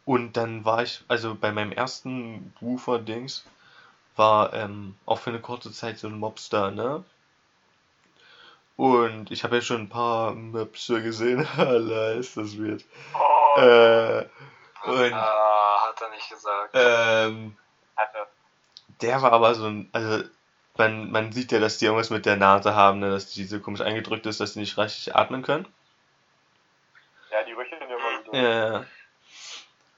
Und 0.05 0.35
dann 0.35 0.65
war 0.65 0.81
ich, 0.83 1.03
also 1.07 1.35
bei 1.35 1.51
meinem 1.51 1.71
ersten 1.71 2.53
Woofer-Dings, 2.59 3.45
war 4.15 4.53
ähm, 4.53 4.95
auch 5.05 5.19
für 5.19 5.29
eine 5.29 5.39
kurze 5.41 5.71
Zeit 5.71 5.97
so 5.99 6.07
ein 6.07 6.17
Mobster, 6.19 6.71
ne? 6.71 7.03
Und 8.77 9.29
ich 9.31 9.43
habe 9.43 9.55
ja 9.57 9.61
schon 9.61 9.81
ein 9.81 9.89
paar 9.89 10.33
Möpse 10.33 11.01
gesehen. 11.03 11.45
Alter, 11.57 12.13
ist 12.15 12.35
das 12.37 12.57
weird. 12.57 12.83
Oh, 13.13 13.59
Äh, 13.59 14.25
und 14.85 15.13
Ah, 15.13 15.87
hat 15.87 16.01
er 16.01 16.09
nicht 16.09 16.29
gesagt. 16.29 16.71
ähm, 16.73 17.55
hatte. 17.95 18.27
der 19.01 19.21
war 19.21 19.31
aber 19.33 19.53
so 19.53 19.65
ein, 19.67 19.89
also 19.91 20.23
man, 20.77 21.11
man 21.11 21.31
sieht 21.31 21.51
ja, 21.51 21.59
dass 21.59 21.77
die 21.77 21.85
irgendwas 21.85 22.09
mit 22.09 22.25
der 22.25 22.37
Nase 22.37 22.73
haben, 22.73 22.99
ne? 22.99 23.11
dass 23.11 23.31
die 23.31 23.43
so 23.43 23.59
komisch 23.59 23.81
eingedrückt 23.81 24.25
ist, 24.25 24.39
dass 24.39 24.53
die 24.53 24.59
nicht 24.59 24.77
richtig 24.77 25.15
atmen 25.15 25.43
können. 25.43 25.67
Ja, 27.31 27.43
die 27.43 27.51
röcheln 27.51 27.81
ja 27.81 27.87
immer 27.87 28.25
so. 28.25 28.33
Ja. 28.33 28.85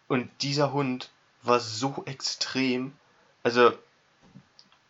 Und 0.10 0.30
dieser 0.42 0.74
Hund 0.74 1.10
war 1.44 1.60
so 1.60 2.04
extrem. 2.06 2.94
Also, 3.44 3.72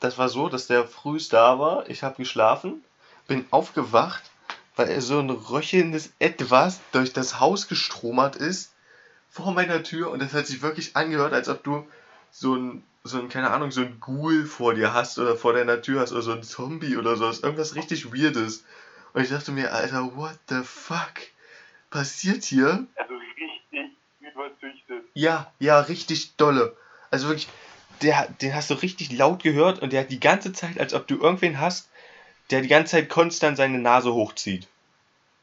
das 0.03 0.17
war 0.17 0.27
so, 0.27 0.49
dass 0.49 0.67
der 0.67 0.85
frühst 0.85 1.31
da 1.31 1.59
war. 1.59 1.89
Ich 1.89 2.03
habe 2.03 2.17
geschlafen, 2.17 2.83
bin 3.25 3.45
aufgewacht, 3.51 4.23
weil 4.75 4.89
er 4.89 5.01
so 5.01 5.17
ein 5.19 5.29
röchelndes 5.29 6.11
Etwas 6.19 6.81
durch 6.91 7.13
das 7.13 7.39
Haus 7.39 7.69
gestromert 7.69 8.35
ist 8.35 8.73
vor 9.29 9.53
meiner 9.53 9.81
Tür 9.81 10.11
und 10.11 10.21
das 10.21 10.33
hat 10.33 10.45
sich 10.45 10.61
wirklich 10.61 10.97
angehört, 10.97 11.31
als 11.31 11.47
ob 11.47 11.63
du 11.63 11.87
so 12.31 12.53
ein, 12.53 12.83
so 13.05 13.17
ein, 13.17 13.29
keine 13.29 13.51
Ahnung, 13.51 13.71
so 13.71 13.79
ein 13.79 14.01
Ghoul 14.01 14.45
vor 14.45 14.73
dir 14.73 14.93
hast 14.93 15.19
oder 15.19 15.37
vor 15.37 15.53
deiner 15.53 15.81
Tür 15.81 16.01
hast 16.01 16.11
oder 16.11 16.21
so 16.21 16.33
ein 16.33 16.43
Zombie 16.43 16.97
oder 16.97 17.15
so. 17.15 17.25
Das 17.25 17.37
ist 17.37 17.43
irgendwas 17.45 17.75
richtig 17.75 18.13
Weirdes. 18.13 18.65
Und 19.13 19.21
ich 19.23 19.29
dachte 19.29 19.53
mir, 19.53 19.71
Alter, 19.71 20.17
what 20.17 20.37
the 20.49 20.63
fuck 20.63 21.13
passiert 21.89 22.43
hier? 22.43 22.85
Also 22.95 23.13
richtig 23.15 23.97
überzüchtet. 24.19 25.05
Ja, 25.13 25.49
ja, 25.59 25.79
richtig 25.79 26.35
dolle. 26.35 26.75
Also 27.09 27.27
wirklich, 27.27 27.47
der, 28.01 28.27
den 28.41 28.53
hast 28.55 28.69
du 28.69 28.73
richtig 28.75 29.11
laut 29.11 29.43
gehört 29.43 29.79
und 29.79 29.93
der 29.93 30.01
hat 30.01 30.11
die 30.11 30.19
ganze 30.19 30.53
Zeit, 30.53 30.79
als 30.79 30.93
ob 30.93 31.07
du 31.07 31.17
irgendwen 31.19 31.59
hast, 31.59 31.89
der 32.51 32.61
die 32.61 32.67
ganze 32.67 32.91
Zeit 32.91 33.09
konstant 33.09 33.57
seine 33.57 33.79
Nase 33.79 34.13
hochzieht. 34.13 34.67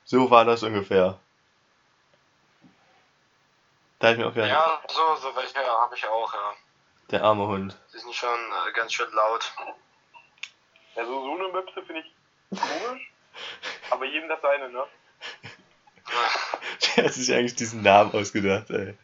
So 0.05 0.31
war 0.31 0.45
das 0.45 0.63
ungefähr. 0.63 1.19
Da 3.99 4.09
hab 4.09 4.15
ich 4.15 4.19
mir 4.21 4.27
auch 4.29 4.35
gedacht, 4.35 4.51
Ja, 4.51 4.81
so, 4.89 5.17
so 5.17 5.37
welche 5.37 5.59
habe 5.59 5.95
ich 5.95 6.07
auch, 6.07 6.33
ja. 6.33 6.53
der 7.11 7.23
arme 7.25 7.47
Hund. 7.47 7.77
Die 7.95 7.99
sind 7.99 8.15
schon 8.15 8.29
äh, 8.29 8.73
ganz 8.73 8.93
schön 8.93 9.11
laut. 9.13 9.53
Also 10.97 11.13
so 11.13 11.35
eine 11.35 11.49
Möpse 11.49 11.83
finde 11.85 12.03
ich 12.03 12.59
komisch, 12.59 13.13
aber 13.91 14.05
jedem 14.07 14.29
das 14.29 14.41
seine, 14.43 14.71
ne? 14.71 14.85
Der 16.97 17.05
hat 17.05 17.13
sich 17.13 17.33
eigentlich 17.33 17.55
diesen 17.55 17.83
Namen 17.83 18.13
ausgedacht, 18.13 18.71
ey. 18.71 18.97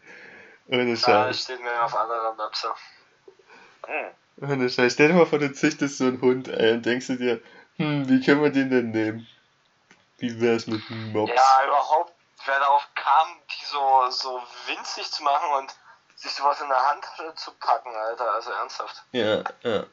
Ohne 0.69 0.97
Scheiß. 0.97 1.43
steht 1.45 1.61
mir 1.63 1.85
auf 1.85 1.95
andere 1.95 2.35
Möpse. 2.37 2.73
Hm. 3.87 4.51
Ohne 4.51 4.69
Scheiß. 4.69 4.93
Stell 4.93 5.09
dir 5.09 5.15
mal 5.15 5.27
vor, 5.27 5.39
du 5.39 5.53
züchtest 5.53 5.99
so 5.99 6.05
einen 6.05 6.21
Hund, 6.21 6.49
ey, 6.49 6.75
und 6.75 6.85
denkst 6.85 7.07
du 7.07 7.17
dir, 7.17 7.41
hm, 7.77 8.09
wie 8.09 8.25
können 8.25 8.43
wir 8.43 8.51
den 8.51 8.71
denn 8.71 8.91
nehmen? 8.91 9.27
Wie 10.19 10.41
wär's 10.41 10.67
mit 10.67 10.83
Mops? 10.91 11.33
Ja, 11.35 11.67
überhaupt, 11.67 12.13
wer 12.45 12.59
darauf 12.59 12.87
kam, 12.95 13.29
die 13.51 13.65
so, 13.65 14.11
so 14.11 14.43
winzig 14.67 15.11
zu 15.11 15.23
machen 15.23 15.51
und 15.59 15.75
sich 16.17 16.33
sowas 16.33 16.61
in 16.61 16.69
der 16.69 16.91
Handtasche 16.91 17.35
zu 17.37 17.53
packen, 17.53 17.95
Alter, 17.95 18.31
also 18.35 18.51
ernsthaft. 18.51 19.03
Ja, 19.13 19.43
ja. 19.63 19.85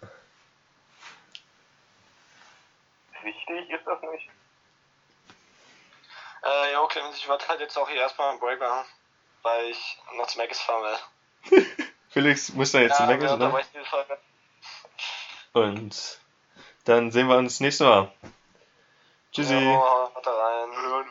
Wichtig 3.21 3.69
ist 3.69 3.86
das 3.86 4.01
nicht. 4.01 4.29
Äh, 6.43 6.73
jo, 6.73 6.88
Clemens, 6.88 7.15
ich 7.15 7.27
werde 7.27 7.47
halt 7.47 7.62
jetzt 7.62 7.77
auch 7.77 7.88
hier 7.88 8.01
erstmal 8.01 8.32
einen 8.32 8.39
Break 8.39 8.60
machen, 8.60 8.86
weil 9.43 9.69
ich 9.69 9.97
noch 10.15 10.27
zu 10.27 10.38
Maggis 10.38 10.60
fahren 10.60 10.97
will. 11.51 11.77
Felix 12.13 12.54
muss 12.54 12.71
da 12.71 12.80
jetzt 12.80 12.99
ja, 12.99 13.06
ja, 13.06 13.10
weg, 13.10 13.21
wir 13.21 13.28
ne? 13.28 13.34
unterbrechen 13.34 13.69
die 13.73 13.89
Folge. 13.89 14.19
Und 15.54 16.19
dann 16.86 17.12
sehen 17.12 17.28
wir 17.28 17.38
uns 17.38 17.60
nächstes 17.60 17.88
Mal. 17.88 18.12
Tschüssi. 19.32 19.56
Rein. 19.56 21.06